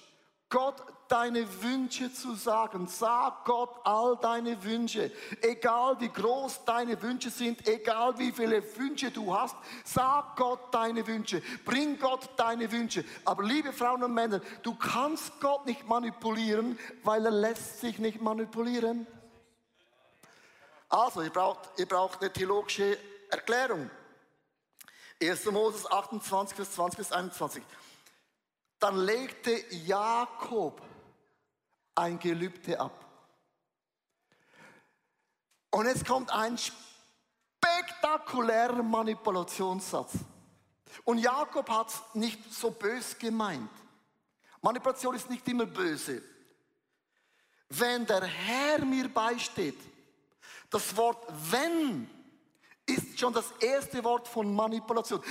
Gott 0.49 0.81
deine 1.11 1.63
Wünsche 1.63 2.13
zu 2.13 2.35
sagen. 2.35 2.87
Sag 2.87 3.45
Gott 3.45 3.81
all 3.85 4.17
deine 4.17 4.63
Wünsche. 4.63 5.11
Egal 5.43 6.01
wie 6.01 6.09
groß 6.09 6.65
deine 6.65 7.01
Wünsche 7.03 7.31
sind, 7.31 7.67
egal 7.67 8.19
wie 8.19 8.33
viele 8.33 8.63
Wünsche 8.77 9.11
du 9.11 9.35
hast, 9.35 9.57
sag 9.85 10.37
Gott 10.37 10.73
deine 10.73 11.07
Wünsche. 11.07 11.43
Bring 11.65 11.99
Gott 11.99 12.29
deine 12.37 12.71
Wünsche. 12.71 13.05
Aber 13.25 13.43
liebe 13.43 13.73
Frauen 13.73 14.05
und 14.05 14.15
Männer, 14.15 14.41
du 14.63 14.75
kannst 14.77 15.41
Gott 15.41 15.67
nicht 15.67 15.87
manipulieren, 15.87 16.79
weil 17.03 17.25
er 17.25 17.33
lässt 17.33 17.81
sich 17.81 17.99
nicht 17.99 18.21
manipulieren. 18.21 19.07
Also, 20.89 21.23
ihr 21.23 21.31
braucht, 21.31 21.61
ihr 21.77 21.87
braucht 21.87 22.21
eine 22.21 22.33
theologische 22.33 22.99
Erklärung. 23.31 23.91
1. 25.23 25.45
Moses 25.47 25.91
28, 25.91 26.57
Vers 26.57 26.73
20 26.73 26.99
bis 26.99 27.13
21. 27.13 27.63
Dann 28.79 28.97
legte 28.97 29.53
Jakob 29.85 30.81
ein 32.01 32.19
Gelübde 32.19 32.81
ab. 32.81 33.07
Und 35.71 35.87
jetzt 35.87 36.07
kommt 36.07 36.33
ein 36.33 36.59
spektakulärer 36.59 38.83
Manipulationssatz. 38.83 40.15
Und 41.05 41.19
Jakob 41.19 41.69
hat 41.71 41.89
es 41.89 42.01
nicht 42.15 42.53
so 42.53 42.71
bös 42.71 43.17
gemeint. 43.19 43.71
Manipulation 44.61 45.15
ist 45.15 45.31
nicht 45.31 45.47
immer 45.49 45.67
böse. 45.67 46.23
Wenn 47.69 48.05
der 48.05 48.25
Herr 48.25 48.85
mir 48.85 49.09
beisteht, 49.09 49.79
das 50.71 50.97
Wort 50.97 51.25
wenn 51.51 52.11
ist 52.91 53.19
schon 53.19 53.33
das 53.33 53.53
erste 53.61 54.03
Wort 54.05 54.29
von 54.29 54.55
Manipulation. 54.55 55.23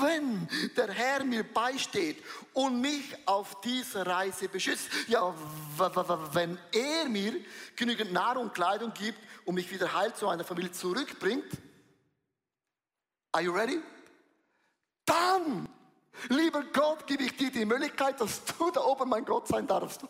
Wenn 0.00 0.48
der 0.76 0.90
Herr 0.92 1.24
mir 1.24 1.42
beisteht 1.42 2.22
und 2.52 2.80
mich 2.80 3.16
auf 3.26 3.60
dieser 3.60 4.06
Reise 4.06 4.48
beschützt, 4.48 4.88
ja, 5.08 5.34
wenn 6.32 6.58
er 6.72 7.08
mir 7.08 7.34
genügend 7.74 8.12
Nahrung 8.12 8.52
Kleidung 8.52 8.92
gibt 8.92 9.18
und 9.44 9.54
mich 9.54 9.70
wieder 9.70 9.92
heil 9.92 10.14
zu 10.14 10.28
einer 10.28 10.44
Familie 10.44 10.72
zurückbringt, 10.72 11.50
are 13.32 13.44
you 13.44 13.52
ready? 13.52 13.80
Dann, 15.04 15.68
lieber 16.28 16.62
Gott, 16.72 17.06
gebe 17.06 17.22
ich 17.22 17.36
dir 17.36 17.50
die 17.50 17.64
Möglichkeit, 17.64 18.20
dass 18.20 18.42
du 18.44 18.70
da 18.70 18.82
oben 18.82 19.08
mein 19.08 19.24
Gott 19.24 19.48
sein 19.48 19.66
darfst. 19.66 20.02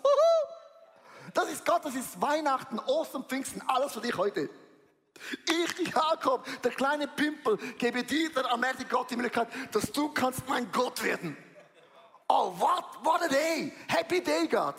Das 1.34 1.50
ist 1.50 1.66
Gott, 1.66 1.84
das 1.84 1.94
ist 1.94 2.20
Weihnachten, 2.20 2.78
Ostern, 2.78 3.24
Pfingsten, 3.24 3.62
alles 3.66 3.92
für 3.92 4.00
dich 4.00 4.16
heute. 4.16 4.48
Ich, 5.46 5.88
Jakob, 5.94 6.46
der 6.62 6.70
kleine 6.72 7.08
Pimpel, 7.08 7.56
gebe 7.78 8.04
dir, 8.04 8.30
der 8.32 8.50
allmächtige 8.50 8.88
Gott, 8.88 9.10
die 9.10 9.16
Möglichkeit, 9.16 9.48
dass 9.72 9.90
du 9.92 10.08
kannst 10.08 10.46
mein 10.48 10.70
Gott 10.72 11.02
werden. 11.02 11.36
Oh, 12.28 12.52
what, 12.58 12.84
what 13.04 13.22
a 13.22 13.28
day. 13.28 13.72
Happy 13.88 14.20
day, 14.20 14.46
Gott. 14.48 14.76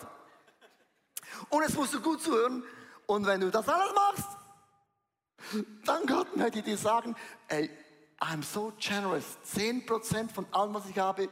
Und 1.48 1.62
es 1.62 1.74
musst 1.74 1.94
du 1.94 2.00
gut 2.00 2.22
zuhören. 2.22 2.62
Und 3.06 3.26
wenn 3.26 3.40
du 3.40 3.50
das 3.50 3.68
alles 3.68 3.94
machst, 3.94 4.28
dann 5.84 6.06
Gott 6.06 6.36
möchte 6.36 6.58
ich 6.58 6.64
dir 6.64 6.76
sagen, 6.76 7.16
ey, 7.48 7.70
I'm 8.20 8.42
so 8.42 8.72
generous. 8.78 9.38
10% 9.54 10.30
von 10.30 10.46
allem, 10.52 10.74
was 10.74 10.88
ich 10.88 10.98
habe, 10.98 11.30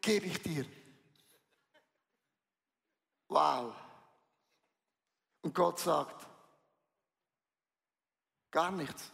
gebe 0.00 0.26
ich 0.26 0.42
dir. 0.42 0.66
Wow. 3.28 3.74
Und 5.42 5.54
Gott 5.54 5.78
sagt, 5.78 6.26
gar 8.54 8.70
nichts. 8.70 9.10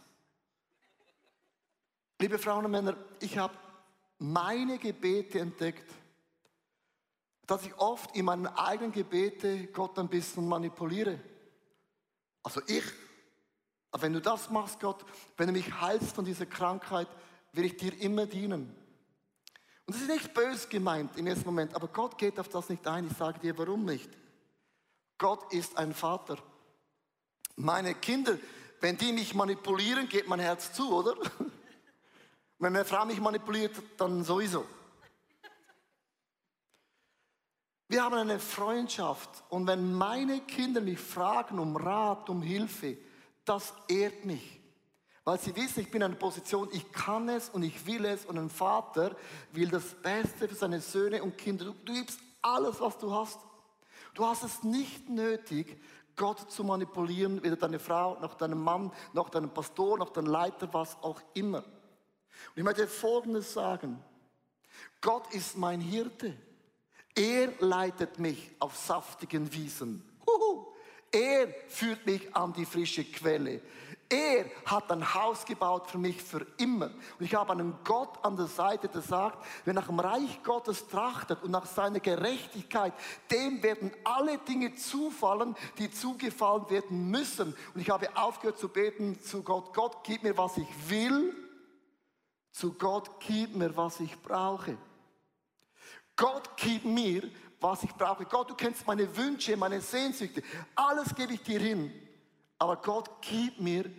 Liebe 2.19 2.37
Frauen 2.37 2.63
und 2.65 2.71
Männer, 2.71 2.95
ich 3.19 3.39
habe 3.39 3.55
meine 4.19 4.77
Gebete 4.77 5.39
entdeckt, 5.39 5.91
dass 7.47 7.65
ich 7.65 7.75
oft 7.79 8.15
in 8.15 8.25
meinen 8.25 8.45
eigenen 8.45 8.91
Gebete 8.91 9.65
Gott 9.67 9.97
ein 9.97 10.07
bisschen 10.07 10.47
manipuliere. 10.47 11.19
Also 12.43 12.61
ich, 12.67 12.83
aber 13.89 14.03
wenn 14.03 14.13
du 14.13 14.21
das 14.21 14.51
machst, 14.51 14.79
Gott, 14.79 15.03
wenn 15.37 15.47
du 15.47 15.53
mich 15.53 15.73
heilst 15.81 16.13
von 16.13 16.23
dieser 16.23 16.45
Krankheit, 16.45 17.07
will 17.51 17.65
ich 17.65 17.77
dir 17.77 17.99
immer 17.99 18.27
dienen. 18.27 18.75
Und 19.87 19.95
das 19.95 20.03
ist 20.03 20.07
nicht 20.07 20.35
bös 20.35 20.69
gemeint 20.69 21.17
im 21.17 21.25
ersten 21.25 21.45
Moment, 21.45 21.73
aber 21.73 21.87
Gott 21.87 22.15
geht 22.19 22.39
auf 22.39 22.47
das 22.47 22.69
nicht 22.69 22.85
ein. 22.85 23.07
Ich 23.07 23.17
sage 23.17 23.39
dir, 23.39 23.57
warum 23.57 23.85
nicht? 23.85 24.11
Gott 25.17 25.51
ist 25.51 25.79
ein 25.79 25.95
Vater. 25.95 26.37
Meine 27.55 27.95
Kinder, 27.95 28.37
wenn 28.81 28.97
die 28.97 29.13
mich 29.13 29.33
manipulieren, 29.33 30.09
geht 30.09 30.27
mein 30.27 30.39
Herz 30.39 30.73
zu, 30.73 30.93
oder? 30.93 31.15
Wenn 32.59 32.73
meine 32.73 32.85
Frau 32.85 33.05
mich 33.05 33.19
manipuliert, 33.19 33.75
dann 33.97 34.23
sowieso. 34.23 34.65
Wir 37.87 38.03
haben 38.03 38.15
eine 38.15 38.39
Freundschaft 38.39 39.29
und 39.49 39.67
wenn 39.67 39.93
meine 39.93 40.41
Kinder 40.41 40.79
mich 40.79 40.99
fragen 40.99 41.59
um 41.59 41.75
Rat, 41.75 42.29
um 42.29 42.41
Hilfe, 42.41 42.97
das 43.43 43.73
ehrt 43.87 44.23
mich. 44.25 44.61
Weil 45.23 45.39
sie 45.39 45.55
wissen, 45.55 45.81
ich 45.81 45.91
bin 45.91 46.01
in 46.01 46.05
einer 46.05 46.15
Position, 46.15 46.69
ich 46.71 46.91
kann 46.91 47.27
es 47.29 47.49
und 47.49 47.63
ich 47.63 47.85
will 47.85 48.05
es 48.05 48.25
und 48.25 48.37
ein 48.37 48.49
Vater 48.49 49.15
will 49.51 49.69
das 49.69 49.93
Beste 49.95 50.47
für 50.47 50.55
seine 50.55 50.79
Söhne 50.81 51.21
und 51.21 51.37
Kinder. 51.37 51.65
Du, 51.65 51.73
du 51.73 51.93
gibst 51.93 52.19
alles, 52.41 52.79
was 52.79 52.97
du 52.97 53.13
hast. 53.13 53.39
Du 54.13 54.25
hast 54.25 54.43
es 54.43 54.63
nicht 54.63 55.09
nötig, 55.09 55.81
Gott 56.15 56.51
zu 56.51 56.63
manipulieren, 56.63 57.41
weder 57.43 57.55
deine 57.55 57.79
Frau, 57.79 58.19
noch 58.19 58.35
deinen 58.35 58.59
Mann, 58.59 58.91
noch 59.13 59.29
deinen 59.29 59.53
Pastor, 59.53 59.97
noch 59.97 60.09
deinen 60.09 60.27
Leiter, 60.27 60.71
was 60.73 60.97
auch 61.01 61.21
immer. 61.33 61.59
Und 61.59 62.57
ich 62.57 62.63
möchte 62.63 62.87
Folgendes 62.87 63.53
sagen. 63.53 64.03
Gott 64.99 65.33
ist 65.33 65.57
mein 65.57 65.81
Hirte. 65.81 66.35
Er 67.15 67.51
leitet 67.59 68.19
mich 68.19 68.55
auf 68.59 68.75
saftigen 68.75 69.51
Wiesen. 69.51 70.07
Er 71.11 71.47
führt 71.67 72.05
mich 72.05 72.33
an 72.35 72.53
die 72.53 72.65
frische 72.65 73.03
Quelle. 73.03 73.61
Er 74.11 74.45
hat 74.65 74.91
ein 74.91 75.13
Haus 75.13 75.45
gebaut 75.45 75.89
für 75.89 75.97
mich 75.97 76.21
für 76.21 76.45
immer. 76.57 76.87
Und 77.17 77.25
ich 77.25 77.33
habe 77.33 77.53
einen 77.53 77.75
Gott 77.85 78.19
an 78.23 78.35
der 78.35 78.47
Seite, 78.47 78.89
der 78.89 79.01
sagt, 79.01 79.45
wer 79.63 79.73
nach 79.73 79.87
dem 79.87 80.01
Reich 80.01 80.43
Gottes 80.43 80.87
trachtet 80.89 81.41
und 81.43 81.51
nach 81.51 81.65
seiner 81.65 82.01
Gerechtigkeit, 82.01 82.93
dem 83.31 83.63
werden 83.63 83.89
alle 84.03 84.37
Dinge 84.39 84.75
zufallen, 84.75 85.55
die 85.77 85.89
zugefallen 85.89 86.69
werden 86.69 87.09
müssen. 87.09 87.55
Und 87.73 87.79
ich 87.79 87.89
habe 87.89 88.09
aufgehört 88.17 88.59
zu 88.59 88.67
beten 88.67 89.17
zu 89.21 89.43
Gott, 89.43 89.73
Gott, 89.73 90.03
gib 90.03 90.23
mir, 90.23 90.37
was 90.37 90.57
ich 90.57 90.89
will. 90.89 91.33
Zu 92.51 92.73
Gott, 92.73 93.09
gib 93.25 93.55
mir, 93.55 93.77
was 93.77 94.01
ich 94.01 94.21
brauche. 94.21 94.77
Gott, 96.17 96.49
gib 96.57 96.83
mir, 96.83 97.23
was 97.61 97.83
ich 97.83 97.93
brauche. 97.93 98.25
Gott, 98.25 98.49
du 98.49 98.55
kennst 98.55 98.85
meine 98.85 99.15
Wünsche, 99.15 99.55
meine 99.55 99.79
Sehnsüchte. 99.79 100.41
Alles 100.75 101.13
gebe 101.15 101.33
ich 101.33 101.43
dir 101.43 101.59
hin. 101.59 101.93
Aber 102.57 102.75
Gott, 102.77 103.09
gib 103.21 103.59
mir, 103.59 103.89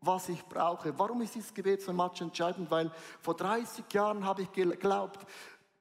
was 0.00 0.28
ich 0.28 0.42
brauche. 0.44 0.96
Warum 0.98 1.20
ist 1.22 1.34
dieses 1.34 1.52
Gebet 1.52 1.82
so 1.82 1.92
much 1.92 2.20
entscheidend? 2.20 2.70
Weil 2.70 2.90
vor 3.20 3.36
30 3.36 3.84
Jahren 3.92 4.24
habe 4.24 4.42
ich 4.42 4.52
geglaubt, 4.52 5.26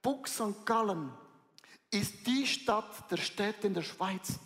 Buch 0.02 0.26
St. 0.26 0.66
Gallen 0.66 1.14
ist 1.92 2.26
die 2.26 2.46
Stadt 2.48 3.10
der 3.12 3.18
Städte 3.18 3.68
in 3.68 3.74
der 3.74 3.84
Schweiz. 3.84 4.40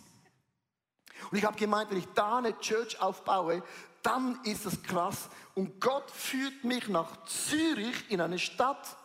Und 1.30 1.38
ich 1.38 1.44
habe 1.44 1.56
gemeint, 1.56 1.90
wenn 1.90 1.98
ich 1.98 2.08
da 2.14 2.38
eine 2.38 2.58
Church 2.58 3.00
aufbaue, 3.00 3.62
dann 4.02 4.40
ist 4.44 4.66
es 4.66 4.82
krass. 4.82 5.28
Und 5.54 5.80
Gott 5.80 6.10
führt 6.10 6.64
mich 6.64 6.88
nach 6.88 7.24
Zürich 7.24 8.10
in 8.10 8.20
eine 8.20 8.38
Stadt, 8.38 8.96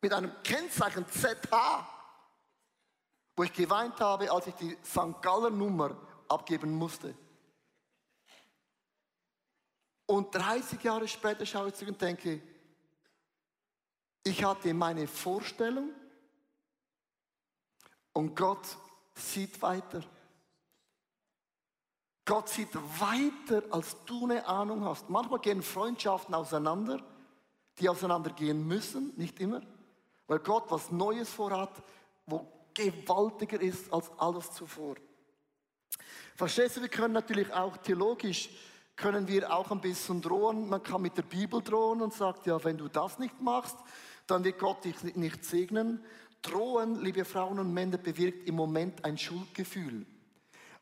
mit 0.00 0.12
einem 0.12 0.32
Kennzeichen 0.42 1.06
ZH, 1.08 1.88
wo 3.36 3.42
ich 3.42 3.52
geweint 3.52 4.00
habe, 4.00 4.30
als 4.30 4.46
ich 4.46 4.54
die 4.54 4.76
St. 4.84 5.20
Galler 5.20 5.50
Nummer 5.50 5.96
abgeben 6.28 6.72
musste. 6.72 7.14
Und 10.06 10.34
30 10.34 10.82
Jahre 10.82 11.08
später 11.08 11.46
schaue 11.46 11.68
ich 11.68 11.74
zurück 11.74 11.94
und 11.94 12.00
denke, 12.00 12.40
ich 14.22 14.44
hatte 14.44 14.72
meine 14.72 15.06
Vorstellung 15.06 15.90
und 18.12 18.36
Gott 18.36 18.76
sieht 19.14 19.60
weiter. 19.60 20.02
Gott 22.24 22.48
sieht 22.48 22.74
weiter, 22.74 23.62
als 23.70 23.96
du 24.06 24.24
eine 24.24 24.46
Ahnung 24.46 24.84
hast. 24.84 25.10
Manchmal 25.10 25.40
gehen 25.40 25.62
Freundschaften 25.62 26.34
auseinander, 26.34 27.02
die 27.78 27.88
auseinandergehen 27.88 28.66
müssen, 28.66 29.12
nicht 29.16 29.40
immer. 29.40 29.60
Weil 30.26 30.38
Gott 30.38 30.70
was 30.70 30.90
Neues 30.90 31.28
vorhat, 31.28 31.82
wo 32.24 32.53
gewaltiger 32.74 33.60
ist 33.60 33.92
als 33.92 34.10
alles 34.18 34.52
zuvor. 34.52 34.96
Verstehst 36.36 36.76
du, 36.76 36.82
wir 36.82 36.88
können 36.88 37.14
natürlich 37.14 37.52
auch 37.52 37.76
theologisch, 37.76 38.50
können 38.96 39.28
wir 39.28 39.52
auch 39.52 39.70
ein 39.70 39.80
bisschen 39.80 40.20
drohen. 40.20 40.68
Man 40.68 40.82
kann 40.82 41.02
mit 41.02 41.16
der 41.16 41.22
Bibel 41.22 41.62
drohen 41.62 42.02
und 42.02 42.12
sagt, 42.12 42.46
ja, 42.46 42.62
wenn 42.64 42.76
du 42.76 42.88
das 42.88 43.18
nicht 43.18 43.40
machst, 43.40 43.76
dann 44.26 44.44
wird 44.44 44.58
Gott 44.58 44.84
dich 44.84 45.02
nicht 45.02 45.44
segnen. 45.44 46.04
Drohen, 46.42 47.00
liebe 47.02 47.24
Frauen 47.24 47.58
und 47.58 47.72
Männer, 47.72 47.98
bewirkt 47.98 48.48
im 48.48 48.56
Moment 48.56 49.04
ein 49.04 49.16
Schuldgefühl. 49.16 50.06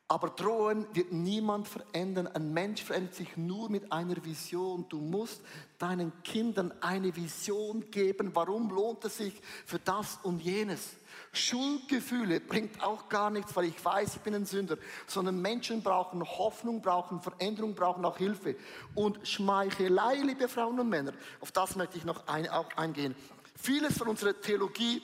Aber 0.09 0.29
drohen 0.29 0.87
wird 0.93 1.11
niemand 1.11 1.69
verändern. 1.69 2.27
Ein 2.27 2.53
Mensch 2.53 2.83
verändert 2.83 3.15
sich 3.15 3.37
nur 3.37 3.71
mit 3.71 3.91
einer 3.91 4.23
Vision. 4.23 4.85
Du 4.89 4.99
musst 4.99 5.41
deinen 5.79 6.13
Kindern 6.23 6.73
eine 6.83 7.17
Vision 7.17 7.91
geben. 7.91 8.31
Warum 8.35 8.69
lohnt 8.69 9.05
es 9.07 9.17
sich 9.17 9.41
für 9.65 9.79
das 9.79 10.19
und 10.23 10.43
jenes? 10.43 10.97
Schuldgefühle 11.33 12.41
bringt 12.41 12.83
auch 12.83 13.09
gar 13.09 13.31
nichts, 13.31 13.57
weil 13.57 13.65
ich 13.65 13.83
weiß, 13.83 14.17
ich 14.17 14.21
bin 14.21 14.35
ein 14.35 14.45
Sünder, 14.45 14.77
sondern 15.07 15.41
Menschen 15.41 15.83
brauchen 15.83 16.23
Hoffnung, 16.23 16.83
brauchen 16.83 17.23
Veränderung, 17.23 17.75
brauchen 17.75 18.05
auch 18.05 18.19
Hilfe. 18.19 18.57
Und 18.95 19.27
Schmeichelei, 19.27 20.17
liebe 20.17 20.47
Frauen 20.47 20.79
und 20.79 20.91
Männer, 20.91 21.15
auf 21.41 21.53
das 21.53 21.75
möchte 21.75 21.97
ich 21.97 22.05
noch 22.05 22.27
ein, 22.27 22.49
auch 22.51 22.69
eingehen. 22.77 23.15
Vieles 23.57 23.97
von 23.97 24.09
unserer 24.09 24.39
Theologie 24.39 25.01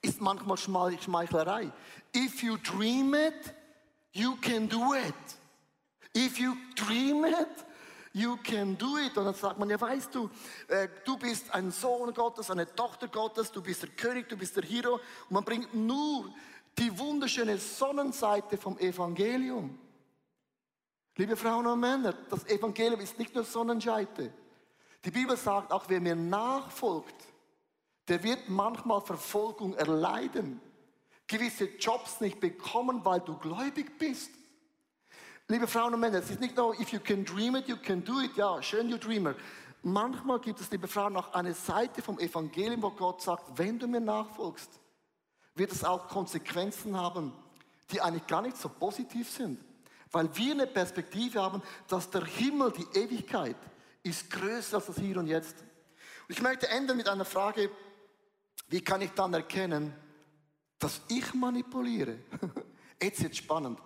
ist 0.00 0.20
manchmal 0.20 0.56
Schmeichlerei. 0.56 1.70
If 2.16 2.42
you 2.42 2.56
dream 2.56 3.14
it, 3.14 3.54
You 4.12 4.36
can 4.36 4.68
do 4.68 4.94
it. 4.94 5.14
If 6.14 6.38
you 6.38 6.56
dream 6.74 7.24
it, 7.24 7.64
you 8.12 8.36
can 8.36 8.76
do 8.76 8.98
it. 8.98 9.16
Und 9.16 9.24
dann 9.24 9.34
sagt 9.34 9.58
man, 9.58 9.70
ja 9.70 9.80
weißt 9.80 10.14
du, 10.14 10.28
äh, 10.68 10.88
du 11.04 11.16
bist 11.16 11.52
ein 11.54 11.70
Sohn 11.70 12.12
Gottes, 12.12 12.50
eine 12.50 12.72
Tochter 12.74 13.08
Gottes, 13.08 13.50
du 13.50 13.62
bist 13.62 13.82
der 13.82 13.90
König, 13.90 14.28
du 14.28 14.36
bist 14.36 14.54
der 14.56 14.64
Hero. 14.64 14.94
Und 14.94 15.30
man 15.30 15.44
bringt 15.44 15.72
nur 15.74 16.32
die 16.78 16.96
wunderschöne 16.98 17.56
Sonnenseite 17.56 18.58
vom 18.58 18.78
Evangelium. 18.78 19.78
Liebe 21.16 21.36
Frauen 21.36 21.66
und 21.66 21.80
Männer, 21.80 22.14
das 22.30 22.46
Evangelium 22.46 23.00
ist 23.00 23.18
nicht 23.18 23.34
nur 23.34 23.44
Sonnenseite. 23.44 24.32
Die 25.04 25.10
Bibel 25.10 25.36
sagt, 25.36 25.72
auch 25.72 25.84
wer 25.88 26.00
mir 26.00 26.14
nachfolgt, 26.14 27.16
der 28.08 28.22
wird 28.22 28.48
manchmal 28.48 29.00
Verfolgung 29.00 29.74
erleiden 29.74 30.60
gewisse 31.32 31.64
Jobs 31.78 32.20
nicht 32.20 32.40
bekommen, 32.40 33.04
weil 33.04 33.20
du 33.20 33.36
gläubig 33.38 33.98
bist. 33.98 34.30
Liebe 35.48 35.66
Frauen 35.66 35.94
und 35.94 36.00
Männer, 36.00 36.18
es 36.18 36.30
ist 36.30 36.40
nicht 36.40 36.56
nur, 36.56 36.78
if 36.78 36.92
you 36.92 37.00
can 37.00 37.24
dream 37.24 37.56
it, 37.56 37.68
you 37.68 37.76
can 37.76 38.04
do 38.04 38.20
it. 38.20 38.36
Ja, 38.36 38.62
schön, 38.62 38.88
you 38.88 38.98
dreamer. 38.98 39.34
Manchmal 39.82 40.38
gibt 40.40 40.60
es, 40.60 40.70
liebe 40.70 40.86
Frauen, 40.86 41.16
auch 41.16 41.32
eine 41.32 41.54
Seite 41.54 42.02
vom 42.02 42.18
Evangelium, 42.18 42.82
wo 42.82 42.90
Gott 42.90 43.22
sagt, 43.22 43.58
wenn 43.58 43.78
du 43.78 43.88
mir 43.88 44.00
nachfolgst, 44.00 44.70
wird 45.54 45.72
es 45.72 45.84
auch 45.84 46.08
Konsequenzen 46.08 46.96
haben, 46.96 47.32
die 47.90 48.00
eigentlich 48.00 48.26
gar 48.26 48.42
nicht 48.42 48.56
so 48.56 48.68
positiv 48.68 49.28
sind. 49.28 49.58
Weil 50.12 50.34
wir 50.36 50.52
eine 50.52 50.66
Perspektive 50.66 51.42
haben, 51.42 51.62
dass 51.88 52.10
der 52.10 52.24
Himmel, 52.24 52.72
die 52.72 52.98
Ewigkeit, 52.98 53.56
ist 54.02 54.30
größer 54.30 54.76
als 54.76 54.86
das 54.86 54.98
Hier 54.98 55.16
und 55.16 55.26
Jetzt. 55.26 55.56
Und 56.28 56.30
ich 56.30 56.42
möchte 56.42 56.68
enden 56.68 56.96
mit 56.96 57.08
einer 57.08 57.24
Frage, 57.24 57.70
wie 58.68 58.82
kann 58.82 59.00
ich 59.00 59.10
dann 59.12 59.34
erkennen, 59.34 59.94
dass 60.82 61.00
ich 61.08 61.32
manipuliere. 61.32 62.18
Jetzt 63.00 63.22
wird 63.22 63.36
spannend. 63.36 63.78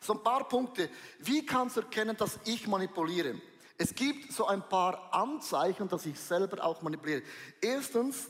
So 0.00 0.14
ein 0.14 0.22
paar 0.22 0.48
Punkte. 0.48 0.90
Wie 1.20 1.46
kannst 1.46 1.76
du 1.76 1.80
erkennen, 1.80 2.16
dass 2.16 2.40
ich 2.44 2.66
manipuliere? 2.66 3.40
Es 3.78 3.94
gibt 3.94 4.32
so 4.32 4.46
ein 4.46 4.68
paar 4.68 5.14
Anzeichen, 5.14 5.88
dass 5.88 6.06
ich 6.06 6.18
selber 6.18 6.64
auch 6.64 6.82
manipuliere. 6.82 7.22
Erstens, 7.60 8.28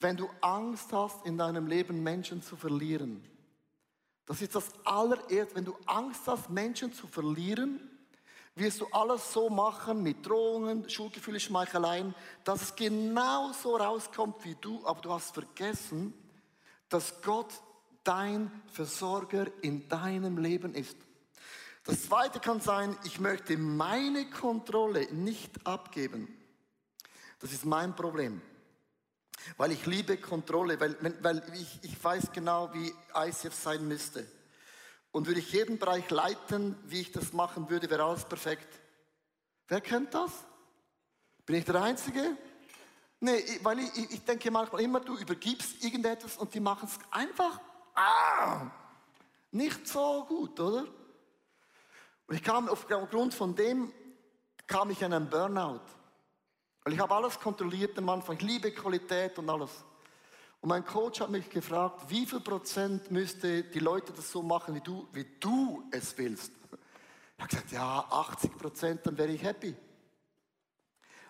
wenn 0.00 0.16
du 0.16 0.28
Angst 0.40 0.92
hast, 0.92 1.24
in 1.24 1.38
deinem 1.38 1.66
Leben 1.66 2.02
Menschen 2.02 2.42
zu 2.42 2.56
verlieren. 2.56 3.24
Das 4.26 4.42
ist 4.42 4.54
das 4.54 4.66
allererste. 4.84 5.54
Wenn 5.54 5.64
du 5.64 5.76
Angst 5.86 6.22
hast, 6.26 6.50
Menschen 6.50 6.92
zu 6.92 7.06
verlieren, 7.06 7.80
wirst 8.56 8.80
du 8.80 8.86
alles 8.90 9.32
so 9.32 9.48
machen 9.48 10.02
mit 10.02 10.26
Drohungen, 10.26 10.88
Schuldgefühle, 10.88 11.38
Schmeicheleien, 11.38 12.14
dass 12.42 12.62
es 12.62 12.74
genau 12.74 13.52
so 13.52 13.76
rauskommt 13.76 14.44
wie 14.44 14.56
du, 14.60 14.84
aber 14.84 15.00
du 15.00 15.12
hast 15.12 15.32
vergessen, 15.32 16.12
dass 16.90 17.22
Gott 17.22 17.52
dein 18.04 18.50
Versorger 18.72 19.46
in 19.62 19.88
deinem 19.88 20.36
Leben 20.36 20.74
ist. 20.74 20.96
Das 21.84 22.04
zweite 22.04 22.40
kann 22.40 22.60
sein, 22.60 22.96
ich 23.04 23.20
möchte 23.20 23.56
meine 23.56 24.28
Kontrolle 24.28 25.10
nicht 25.14 25.66
abgeben. 25.66 26.36
Das 27.38 27.52
ist 27.52 27.64
mein 27.64 27.96
Problem. 27.96 28.42
Weil 29.56 29.72
ich 29.72 29.86
liebe 29.86 30.18
Kontrolle, 30.18 30.78
weil, 30.78 30.96
weil 31.22 31.42
ich, 31.54 31.78
ich 31.82 32.04
weiß 32.04 32.32
genau, 32.32 32.72
wie 32.74 32.92
ICF 33.14 33.54
sein 33.54 33.88
müsste. 33.88 34.26
Und 35.12 35.26
würde 35.26 35.40
ich 35.40 35.52
jeden 35.52 35.78
Bereich 35.78 36.08
leiten, 36.10 36.76
wie 36.84 37.00
ich 37.00 37.12
das 37.12 37.32
machen 37.32 37.70
würde, 37.70 37.88
wäre 37.88 38.04
alles 38.04 38.26
perfekt. 38.26 38.68
Wer 39.68 39.80
kennt 39.80 40.12
das? 40.14 40.30
Bin 41.46 41.56
ich 41.56 41.64
der 41.64 41.82
Einzige? 41.82 42.36
Nee, 43.20 43.60
weil 43.62 43.80
ich, 43.80 44.12
ich 44.12 44.24
denke 44.24 44.50
manchmal 44.50 44.80
immer, 44.80 45.00
du 45.00 45.16
übergibst 45.16 45.84
irgendetwas 45.84 46.38
und 46.38 46.52
die 46.54 46.60
machen 46.60 46.88
es 46.88 46.98
einfach 47.10 47.60
ah, 47.94 48.70
nicht 49.50 49.86
so 49.86 50.24
gut, 50.24 50.58
oder? 50.58 50.86
Und 52.26 52.34
ich 52.34 52.42
kam 52.42 52.68
aufgrund 52.68 53.34
von 53.34 53.54
dem, 53.54 53.92
kam 54.66 54.90
ich 54.90 55.02
in 55.02 55.12
einen 55.12 55.28
Burnout. 55.28 55.82
Weil 56.82 56.94
ich 56.94 57.00
habe 57.00 57.14
alles 57.14 57.38
kontrolliert 57.38 57.98
am 57.98 58.08
Anfang, 58.08 58.36
ich 58.36 58.42
liebe 58.42 58.72
Qualität 58.72 59.38
und 59.38 59.50
alles. 59.50 59.84
Und 60.62 60.68
mein 60.68 60.84
Coach 60.84 61.20
hat 61.20 61.30
mich 61.30 61.50
gefragt, 61.50 62.02
wie 62.08 62.24
viel 62.24 62.40
Prozent 62.40 63.10
müsste 63.10 63.64
die 63.64 63.78
Leute 63.80 64.12
das 64.12 64.30
so 64.30 64.42
machen, 64.42 64.74
wie 64.74 64.80
du, 64.80 65.08
wie 65.12 65.26
du 65.38 65.88
es 65.90 66.16
willst? 66.16 66.52
Ich 67.36 67.42
habe 67.42 67.48
gesagt, 67.48 67.72
ja, 67.72 68.06
80 68.10 68.56
Prozent, 68.56 69.06
dann 69.06 69.16
wäre 69.18 69.32
ich 69.32 69.42
happy. 69.42 69.74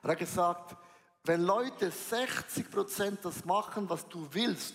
Er 0.02 0.10
hat 0.10 0.18
gesagt, 0.18 0.76
wenn 1.24 1.42
Leute 1.42 1.90
60 1.90 2.70
Prozent 2.70 3.24
das 3.24 3.44
machen, 3.44 3.88
was 3.88 4.08
du 4.08 4.26
willst, 4.32 4.74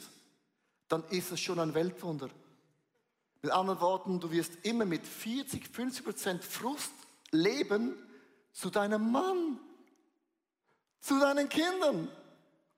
dann 0.87 1.03
ist 1.09 1.31
es 1.31 1.39
schon 1.39 1.59
ein 1.59 1.73
Weltwunder. 1.73 2.29
Mit 3.41 3.51
anderen 3.51 3.79
Worten, 3.81 4.19
du 4.19 4.31
wirst 4.31 4.53
immer 4.63 4.85
mit 4.85 5.05
40, 5.05 5.67
50 5.67 6.03
Prozent 6.03 6.43
Frust 6.43 6.91
leben 7.31 7.95
zu 8.51 8.69
deinem 8.69 9.11
Mann, 9.11 9.59
zu 10.99 11.19
deinen 11.19 11.49
Kindern, 11.49 12.07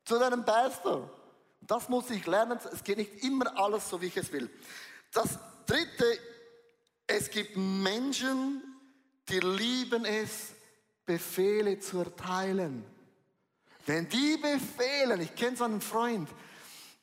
zu 0.03 0.17
deinem 0.17 0.43
Pastor. 0.43 1.09
Das 1.61 1.89
muss 1.89 2.09
ich 2.09 2.25
lernen. 2.25 2.59
Es 2.71 2.83
geht 2.83 2.97
nicht 2.97 3.23
immer 3.23 3.57
alles 3.57 3.89
so, 3.89 4.01
wie 4.01 4.07
ich 4.07 4.17
es 4.17 4.31
will. 4.31 4.49
Das 5.11 5.37
dritte, 5.65 6.19
es 7.05 7.29
gibt 7.29 7.57
Menschen, 7.57 8.61
die 9.29 9.39
lieben 9.39 10.05
es, 10.05 10.53
Befehle 11.05 11.79
zu 11.79 11.99
erteilen. 11.99 12.85
Wenn 13.87 14.07
die 14.09 14.35
befehlen, 14.37 15.21
ich 15.21 15.33
kenne 15.33 15.55
so 15.55 15.63
einen 15.63 15.79
Freund, 15.79 16.29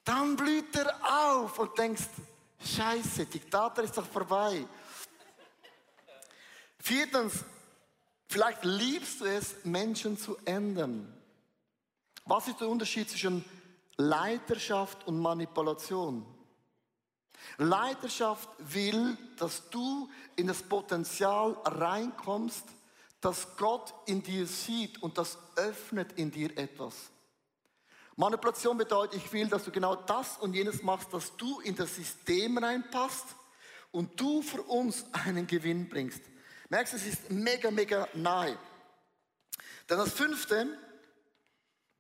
dann 0.05 0.37
blüht 0.37 0.77
er 0.77 0.94
auf 1.03 1.59
und 1.59 1.77
denkst, 1.79 2.05
Scheiße, 2.62 3.25
Diktator 3.25 3.83
ist 3.83 3.97
doch 3.97 4.07
vorbei. 4.07 4.66
Viertens, 6.79 7.42
vielleicht 8.29 8.64
liebst 8.64 9.23
du 9.23 9.25
es, 9.25 9.64
Menschen 9.64 10.18
zu 10.18 10.37
ändern. 10.44 11.11
Was 12.27 12.49
ist 12.49 12.61
der 12.61 12.68
Unterschied 12.68 13.09
zwischen 13.09 13.42
Leiterschaft 13.97 15.07
und 15.07 15.18
Manipulation? 15.18 16.27
Leiterschaft 17.57 18.49
will, 18.59 19.16
dass 19.38 19.70
du 19.70 20.11
in 20.37 20.49
das 20.49 20.62
Potenzial 20.62 21.53
reinkommst, 21.64 22.64
das 23.24 23.56
Gott 23.56 23.94
in 24.06 24.22
dir 24.22 24.46
sieht 24.46 25.02
und 25.02 25.16
das 25.16 25.38
öffnet 25.56 26.12
in 26.12 26.30
dir 26.30 26.56
etwas. 26.58 26.94
Manipulation 28.16 28.76
bedeutet, 28.76 29.16
ich 29.16 29.32
will, 29.32 29.48
dass 29.48 29.64
du 29.64 29.70
genau 29.70 29.96
das 29.96 30.37
und 30.38 30.54
jenes 30.54 30.82
machst, 30.82 31.12
dass 31.12 31.34
du 31.37 31.60
in 31.60 31.74
das 31.74 31.96
System 31.96 32.58
reinpasst 32.58 33.24
und 33.90 34.20
du 34.20 34.42
für 34.42 34.62
uns 34.62 35.06
einen 35.12 35.46
Gewinn 35.46 35.88
bringst. 35.88 36.20
Merkst 36.68 36.92
du, 36.92 36.96
es 36.96 37.06
ist 37.06 37.30
mega, 37.30 37.70
mega 37.70 38.06
nahe. 38.12 38.58
Dann 39.87 39.98
das 39.98 40.12
fünfte, 40.12 40.78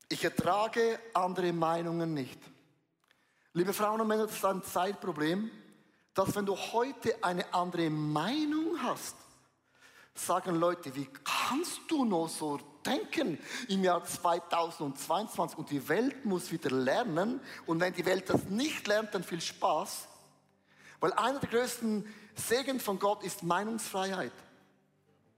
ich 0.08 0.22
ertrage 0.22 0.98
andere 1.14 1.52
Meinungen 1.52 2.12
nicht. 2.12 2.38
Liebe 3.54 3.72
Frauen 3.72 4.00
und 4.00 4.08
Männer, 4.08 4.26
das 4.26 4.36
ist 4.36 4.44
ein 4.44 4.62
Zeitproblem, 4.62 5.50
dass 6.12 6.34
wenn 6.36 6.46
du 6.46 6.56
heute 6.56 7.22
eine 7.24 7.52
andere 7.54 7.88
Meinung 7.88 8.82
hast, 8.82 9.16
sagen 10.14 10.54
Leute, 10.54 10.94
wie 10.94 11.08
kannst 11.24 11.80
du 11.88 12.04
noch 12.04 12.28
so 12.28 12.58
denken 12.86 13.38
im 13.68 13.82
Jahr 13.82 14.04
2022 14.04 15.58
und 15.58 15.70
die 15.70 15.88
Welt 15.88 16.24
muss 16.24 16.52
wieder 16.52 16.70
lernen 16.70 17.40
und 17.66 17.80
wenn 17.80 17.92
die 17.94 18.06
Welt 18.06 18.28
das 18.30 18.44
nicht 18.44 18.86
lernt, 18.86 19.14
dann 19.14 19.24
viel 19.24 19.40
Spaß. 19.40 20.06
Weil 21.00 21.12
einer 21.14 21.40
der 21.40 21.50
größten 21.50 22.06
Segen 22.34 22.80
von 22.80 22.98
Gott 22.98 23.24
ist 23.24 23.42
Meinungsfreiheit. 23.42 24.32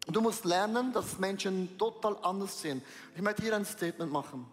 Und 0.07 0.15
du 0.15 0.21
musst 0.21 0.45
lernen, 0.45 0.93
dass 0.93 1.19
Menschen 1.19 1.77
total 1.79 2.17
anders 2.23 2.61
sehen. 2.61 2.83
Ich 3.15 3.23
möchte 3.23 3.43
hier 3.43 3.57
ein 3.57 3.65
Statement 3.65 4.13
machen. 4.13 4.47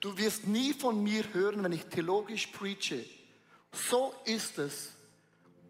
Du 0.00 0.16
wirst 0.18 0.46
nie 0.46 0.74
von 0.74 1.02
mir 1.02 1.24
hören, 1.32 1.64
wenn 1.64 1.72
ich 1.72 1.86
theologisch 1.86 2.48
preache. 2.48 3.04
So 3.72 4.12
ist 4.26 4.58
es 4.58 4.92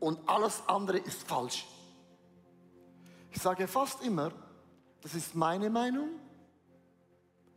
und 0.00 0.18
alles 0.28 0.62
andere 0.66 0.98
ist 0.98 1.22
falsch. 1.22 1.66
Ich 3.35 3.42
sage 3.42 3.66
fast 3.66 4.01
immer, 4.05 4.31
das 5.03 5.14
ist 5.14 5.35
meine 5.35 5.68
Meinung. 5.68 6.09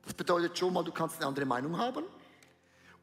Das 0.03 0.13
bedeutet 0.13 0.57
schon 0.57 0.73
mal, 0.73 0.83
du 0.83 0.91
kannst 0.91 1.17
eine 1.17 1.27
andere 1.27 1.45
Meinung 1.45 1.77
haben. 1.77 2.03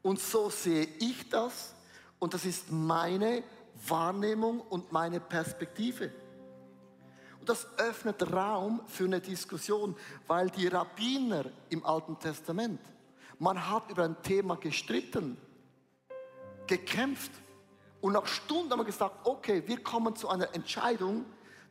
Und 0.01 0.19
so 0.19 0.49
sehe 0.49 0.85
ich 0.99 1.29
das. 1.29 1.73
Und 2.19 2.33
das 2.33 2.43
ist 2.43 2.69
meine 2.69 3.43
Wahrnehmung 3.87 4.59
und 4.59 4.91
meine 4.91 5.21
Perspektive. 5.21 6.11
Und 7.39 7.47
das 7.47 7.65
öffnet 7.77 8.33
Raum 8.33 8.81
für 8.87 9.05
eine 9.05 9.21
Diskussion, 9.21 9.95
weil 10.27 10.49
die 10.49 10.67
Rabbiner 10.67 11.45
im 11.69 11.85
Alten 11.85 12.19
Testament, 12.19 12.81
man 13.39 13.69
hat 13.69 13.89
über 13.89 14.03
ein 14.03 14.21
Thema 14.21 14.57
gestritten, 14.57 15.37
gekämpft. 16.67 17.31
Und 18.01 18.13
nach 18.13 18.27
Stunden 18.27 18.69
haben 18.69 18.79
wir 18.79 18.85
gesagt, 18.85 19.25
okay, 19.25 19.63
wir 19.65 19.81
kommen 19.81 20.15
zu 20.15 20.27
einer 20.27 20.53
Entscheidung, 20.53 21.25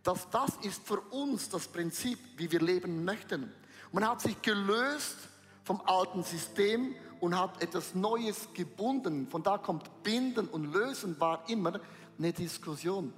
dass 0.05 0.29
das 0.31 0.51
ist 0.62 0.87
für 0.87 1.01
uns 1.01 1.49
das 1.49 1.67
Prinzip, 1.67 2.19
wie 2.37 2.53
wir 2.53 2.61
leben 2.61 3.05
möchten. 3.05 3.53
Man 3.90 4.07
hat 4.07 4.21
sich 4.21 4.40
gelöst 4.43 5.17
vom 5.64 5.81
alten 5.87 6.23
System 6.23 6.95
und 7.21 7.38
hat 7.38 7.62
etwas 7.62 7.95
Neues 7.95 8.49
gebunden. 8.53 9.27
Von 9.29 9.43
da 9.43 9.57
kommt 9.57 10.03
Binden 10.03 10.47
und 10.49 10.73
Lösen 10.73 11.19
war 11.19 11.49
immer 11.49 11.81
eine 12.19 12.33
Diskussion. 12.33 13.12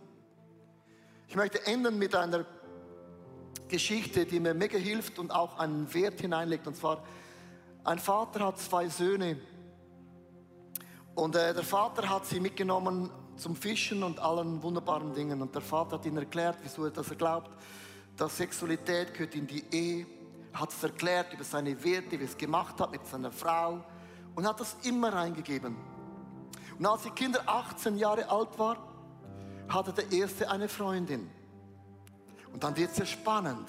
Ich 1.26 1.34
möchte 1.34 1.66
enden 1.66 1.98
mit 1.98 2.14
einer 2.14 2.46
Geschichte, 3.66 4.24
die 4.24 4.38
mir 4.38 4.54
mega 4.54 4.78
hilft 4.78 5.18
und 5.18 5.32
auch 5.32 5.58
einen 5.58 5.92
Wert 5.92 6.20
hineinlegt. 6.20 6.68
Und 6.68 6.76
zwar, 6.76 7.02
ein 7.82 7.98
Vater 7.98 8.46
hat 8.46 8.60
zwei 8.60 8.88
Söhne. 8.88 9.40
Und 11.16 11.34
äh, 11.34 11.52
der 11.52 11.64
Vater 11.64 12.08
hat 12.08 12.26
sie 12.26 12.38
mitgenommen 12.38 13.10
zum 13.36 13.56
Fischen 13.56 14.02
und 14.02 14.18
allen 14.18 14.62
wunderbaren 14.62 15.14
Dingen. 15.14 15.42
Und 15.42 15.54
der 15.54 15.62
Vater 15.62 15.96
hat 15.98 16.06
ihnen 16.06 16.18
erklärt, 16.18 16.58
wieso 16.62 16.84
er 16.84 16.90
das 16.90 17.08
glaubt, 17.16 17.50
dass 18.16 18.36
Sexualität 18.36 19.12
gehört 19.12 19.34
in 19.34 19.46
die 19.46 19.64
Ehe. 19.70 20.06
Er 20.52 20.60
hat 20.60 20.72
es 20.72 20.82
erklärt 20.82 21.32
über 21.32 21.44
seine 21.44 21.82
Werte, 21.84 22.18
wie 22.18 22.24
es 22.24 22.36
gemacht 22.36 22.80
hat 22.80 22.90
mit 22.90 23.06
seiner 23.06 23.30
Frau 23.30 23.84
und 24.34 24.46
hat 24.46 24.60
das 24.60 24.76
immer 24.84 25.12
reingegeben. 25.12 25.76
Und 26.78 26.86
als 26.86 27.02
die 27.02 27.10
Kinder 27.10 27.42
18 27.46 27.96
Jahre 27.96 28.28
alt 28.28 28.58
waren, 28.58 28.78
hatte 29.68 29.92
der 29.92 30.12
Erste 30.12 30.50
eine 30.50 30.68
Freundin. 30.68 31.30
Und 32.52 32.62
dann 32.62 32.76
wird 32.76 32.92
es 32.92 32.98
ja 32.98 33.06
spannend, 33.06 33.68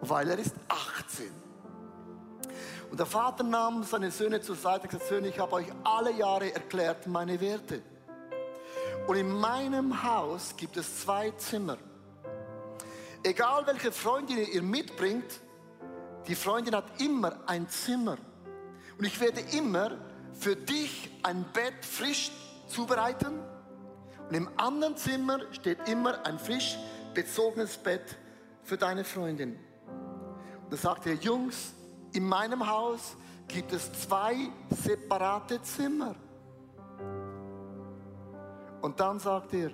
weil 0.00 0.28
er 0.28 0.38
ist 0.38 0.54
18. 0.68 1.30
Und 2.90 2.98
der 2.98 3.06
Vater 3.06 3.42
nahm 3.42 3.82
seine 3.82 4.10
Söhne 4.10 4.40
zur 4.40 4.56
Seite 4.56 4.84
und 4.84 4.92
sagte, 4.92 5.06
Söhne, 5.08 5.28
ich 5.28 5.38
habe 5.38 5.52
euch 5.54 5.66
alle 5.84 6.12
Jahre 6.12 6.54
erklärt 6.54 7.06
meine 7.06 7.40
Werte. 7.40 7.82
Und 9.06 9.16
in 9.16 9.30
meinem 9.30 10.02
Haus 10.02 10.56
gibt 10.56 10.76
es 10.76 11.00
zwei 11.02 11.30
Zimmer. 11.32 11.76
Egal 13.22 13.66
welche 13.66 13.92
Freundin 13.92 14.38
ihr 14.38 14.62
mitbringt, 14.62 15.40
die 16.26 16.34
Freundin 16.34 16.74
hat 16.74 17.00
immer 17.00 17.40
ein 17.46 17.68
Zimmer. 17.68 18.16
Und 18.98 19.04
ich 19.04 19.20
werde 19.20 19.40
immer 19.56 19.98
für 20.32 20.56
dich 20.56 21.10
ein 21.22 21.44
Bett 21.52 21.84
frisch 21.84 22.30
zubereiten. 22.66 23.40
Und 24.28 24.34
im 24.34 24.48
anderen 24.56 24.96
Zimmer 24.96 25.40
steht 25.52 25.86
immer 25.88 26.24
ein 26.24 26.38
frisch 26.38 26.78
bezogenes 27.12 27.76
Bett 27.76 28.16
für 28.62 28.78
deine 28.78 29.04
Freundin. 29.04 29.58
Da 30.70 30.76
sagt 30.76 31.06
er, 31.06 31.14
Jungs, 31.14 31.74
in 32.12 32.26
meinem 32.26 32.66
Haus 32.66 33.16
gibt 33.48 33.72
es 33.72 33.92
zwei 33.92 34.48
separate 34.70 35.60
Zimmer. 35.62 36.14
Und 38.84 39.00
dann 39.00 39.18
sagt 39.18 39.54
er, 39.54 39.70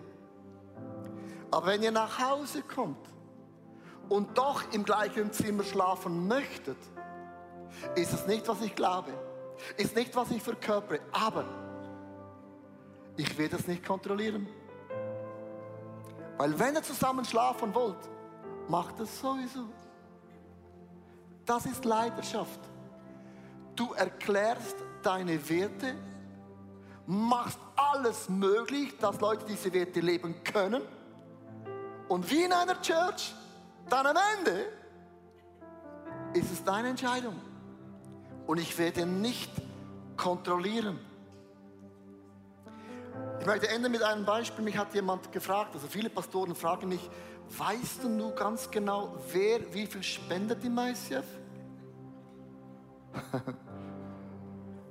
aber 1.51 1.67
wenn 1.67 1.83
ihr 1.83 1.91
nach 1.91 2.21
Hause 2.21 2.63
kommt 2.63 3.09
und 4.09 4.39
doch 4.39 4.63
im 4.73 4.85
gleichen 4.85 5.33
Zimmer 5.33 5.65
schlafen 5.65 6.29
möchtet, 6.29 6.77
ist 7.97 8.13
es 8.13 8.25
nicht, 8.29 8.47
was 8.47 8.63
ich 8.63 8.73
glaube, 8.73 9.11
ist 9.77 9.97
nicht, 9.97 10.15
was 10.15 10.31
ich 10.31 10.41
verkörpere, 10.41 11.01
aber 11.11 11.45
ich 13.17 13.37
werde 13.37 13.57
es 13.57 13.67
nicht 13.67 13.85
kontrollieren. 13.85 14.47
Weil 16.37 16.57
wenn 16.57 16.77
ihr 16.77 16.83
zusammen 16.85 17.25
schlafen 17.25 17.75
wollt, 17.75 18.09
macht 18.69 19.01
es 19.01 19.21
sowieso. 19.21 19.65
Das 21.45 21.67
ist 21.67 21.85
Leidenschaft. 21.85 22.61
Du 23.75 23.93
erklärst 23.93 24.77
deine 25.03 25.49
Werte, 25.49 25.97
machst 27.11 27.59
alles 27.75 28.29
möglich, 28.29 28.97
dass 28.99 29.21
Leute 29.21 29.45
diese 29.45 29.73
Werte 29.73 29.99
leben 29.99 30.45
können. 30.45 30.83
Und 32.09 32.31
wie 32.31 32.45
in 32.45 32.53
einer 32.53 32.81
Church, 32.81 33.35
dann 33.89 34.07
am 34.07 34.17
Ende 34.39 34.67
ist 36.35 36.53
es 36.53 36.63
deine 36.63 36.91
Entscheidung. 36.91 37.35
Und 38.47 38.59
ich 38.59 38.79
werde 38.79 39.07
nicht 39.07 39.51
kontrollieren. 40.17 41.01
Ich 43.41 43.47
möchte 43.47 43.69
enden 43.69 43.91
mit 43.91 44.03
einem 44.05 44.25
Beispiel. 44.25 44.65
Mich 44.65 44.79
hat 44.79 44.95
jemand 44.95 45.33
gefragt, 45.33 45.75
also 45.75 45.89
viele 45.89 46.11
Pastoren 46.11 46.55
fragen 46.55 46.89
mich, 46.89 47.11
weißt 47.59 48.05
du 48.05 48.09
nur 48.09 48.33
ganz 48.37 48.71
genau, 48.71 49.17
wer 49.33 49.75
wie 49.75 49.87
viel 49.87 50.05
spendet 50.05 50.65
im 50.65 50.79
ICF? 50.79 51.25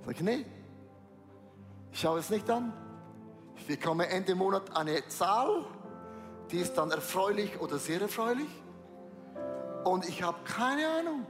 Sag 0.05 0.15
ich, 0.15 0.21
nee. 0.21 0.45
Schaue 1.99 2.19
es 2.19 2.29
nicht 2.29 2.49
an. 2.49 2.71
Ich 3.57 3.67
bekomme 3.67 4.07
Ende 4.07 4.33
Monat 4.33 4.73
eine 4.73 5.05
Zahl, 5.09 5.65
die 6.49 6.59
ist 6.59 6.75
dann 6.75 6.91
erfreulich 6.91 7.59
oder 7.59 7.77
sehr 7.77 7.99
erfreulich. 7.99 8.47
Und 9.83 10.07
ich 10.07 10.23
habe 10.23 10.37
keine 10.45 10.87
Ahnung, 10.87 11.25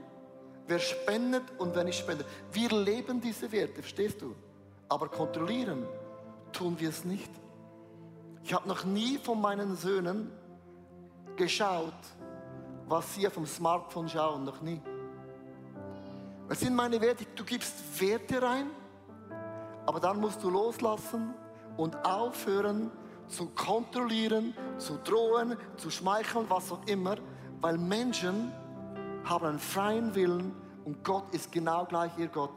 wer 0.68 0.78
spendet 0.78 1.42
und 1.58 1.76
wer 1.76 1.84
nicht 1.84 1.98
spendet. 1.98 2.28
Wir 2.52 2.70
leben 2.70 3.20
diese 3.20 3.52
Werte, 3.52 3.82
verstehst 3.82 4.22
du? 4.22 4.36
Aber 4.90 5.08
kontrollieren 5.08 5.88
tun 6.52 6.80
wir 6.80 6.90
es 6.90 7.04
nicht. 7.04 7.32
Ich 8.44 8.54
habe 8.54 8.68
noch 8.68 8.84
nie 8.84 9.18
von 9.18 9.42
meinen 9.42 9.76
Söhnen 9.76 10.32
geschaut, 11.36 11.94
was 12.88 13.16
sie 13.16 13.26
auf 13.26 13.34
dem 13.34 13.48
Smartphone 13.48 14.08
schauen, 14.08 14.44
noch 14.44 14.62
nie. 14.62 14.80
Was 16.48 16.60
sind 16.60 16.76
meine 16.76 17.02
Werte? 17.02 17.26
Du 17.36 17.44
gibst 17.44 17.74
Werte 18.00 18.40
rein, 18.40 18.70
aber 19.90 20.00
dann 20.00 20.20
musst 20.20 20.44
du 20.44 20.52
loslassen 20.52 21.34
und 21.76 22.06
aufhören 22.06 22.92
zu 23.28 23.48
kontrollieren, 23.48 24.54
zu 24.78 25.00
drohen, 25.04 25.58
zu 25.78 25.90
schmeicheln, 25.90 26.46
was 26.48 26.72
auch 26.72 26.86
immer, 26.86 27.16
weil 27.60 27.80
Menschen 27.80 28.54
haben 29.24 29.48
einen 29.48 29.58
freien 29.58 30.14
Willen 30.14 30.54
und 30.86 31.04
Gott 31.04 31.34
ist 31.34 31.52
genau 31.52 31.86
gleich 31.86 32.12
ihr 32.20 32.28
Gott. 32.28 32.54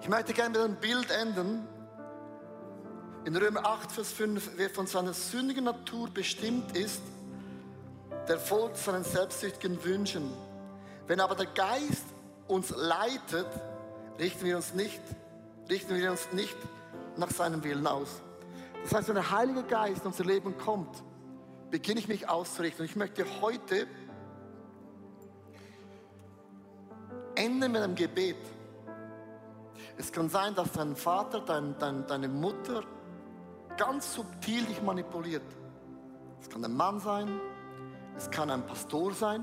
Ich 0.00 0.08
möchte 0.08 0.32
gerne 0.32 0.50
mit 0.50 0.60
einem 0.60 0.76
Bild 0.76 1.10
enden. 1.10 1.66
In 3.24 3.34
Römer 3.34 3.66
8, 3.66 3.90
Vers 3.90 4.12
5, 4.12 4.52
wer 4.54 4.70
von 4.70 4.86
seiner 4.86 5.12
sündigen 5.12 5.64
Natur 5.64 6.08
bestimmt 6.10 6.76
ist, 6.76 7.02
der 8.28 8.38
folgt 8.38 8.76
seinen 8.76 9.02
selbstsüchtigen 9.02 9.82
Wünschen. 9.82 10.32
Wenn 11.08 11.18
aber 11.18 11.34
der 11.34 11.46
Geist 11.46 12.04
uns 12.46 12.70
leitet, 12.70 13.48
richten 14.20 14.44
wir 14.44 14.54
uns 14.54 14.74
nicht, 14.74 15.00
richten 15.72 15.96
wir 15.96 16.10
uns 16.10 16.30
nicht 16.32 16.56
nach 17.16 17.30
seinem 17.30 17.64
Willen 17.64 17.86
aus. 17.86 18.20
Das 18.82 18.94
heißt, 18.94 19.08
wenn 19.08 19.14
der 19.14 19.30
Heilige 19.30 19.62
Geist 19.62 20.02
in 20.02 20.08
unser 20.08 20.24
Leben 20.24 20.56
kommt, 20.58 21.02
beginne 21.70 21.98
ich 21.98 22.08
mich 22.08 22.28
auszurichten. 22.28 22.82
Und 22.82 22.90
ich 22.90 22.96
möchte 22.96 23.24
heute 23.40 23.86
enden 27.34 27.72
mit 27.72 27.80
einem 27.80 27.94
Gebet. 27.94 28.36
Es 29.96 30.12
kann 30.12 30.28
sein, 30.28 30.54
dass 30.54 30.72
dein 30.72 30.94
Vater, 30.94 31.40
dein, 31.40 31.74
dein, 31.78 32.06
deine 32.06 32.28
Mutter 32.28 32.82
ganz 33.78 34.14
subtil 34.14 34.64
dich 34.66 34.82
manipuliert. 34.82 35.42
Es 36.40 36.50
kann 36.50 36.62
ein 36.64 36.76
Mann 36.76 37.00
sein, 37.00 37.40
es 38.16 38.30
kann 38.30 38.50
ein 38.50 38.66
Pastor 38.66 39.12
sein. 39.14 39.42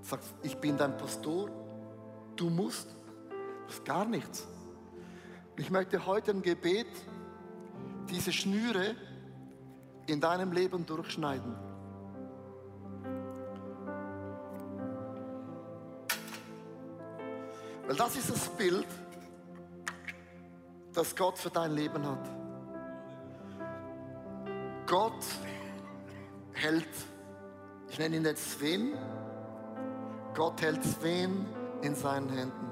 Du 0.00 0.08
sagst, 0.08 0.34
ich 0.42 0.56
bin 0.56 0.78
dein 0.78 0.96
Pastor, 0.96 1.50
du 2.36 2.48
musst. 2.48 2.88
Das 3.66 3.74
ist 3.76 3.84
gar 3.84 4.06
nichts. 4.06 4.46
Ich 5.56 5.70
möchte 5.70 6.06
heute 6.06 6.30
im 6.30 6.42
Gebet 6.42 6.86
diese 8.08 8.32
Schnüre 8.32 8.96
in 10.06 10.20
deinem 10.20 10.52
Leben 10.52 10.86
durchschneiden. 10.86 11.54
Weil 17.86 17.96
das 17.96 18.16
ist 18.16 18.30
das 18.30 18.48
Bild, 18.50 18.86
das 20.94 21.14
Gott 21.14 21.36
für 21.36 21.50
dein 21.50 21.72
Leben 21.72 22.06
hat. 22.06 22.28
Gott 24.86 25.24
hält, 26.52 26.88
ich 27.88 27.98
nenne 27.98 28.16
ihn 28.16 28.24
jetzt 28.24 28.52
Sven, 28.52 28.94
Gott 30.34 30.62
hält 30.62 30.82
Sven 30.82 31.46
in 31.82 31.94
seinen 31.94 32.30
Händen. 32.30 32.71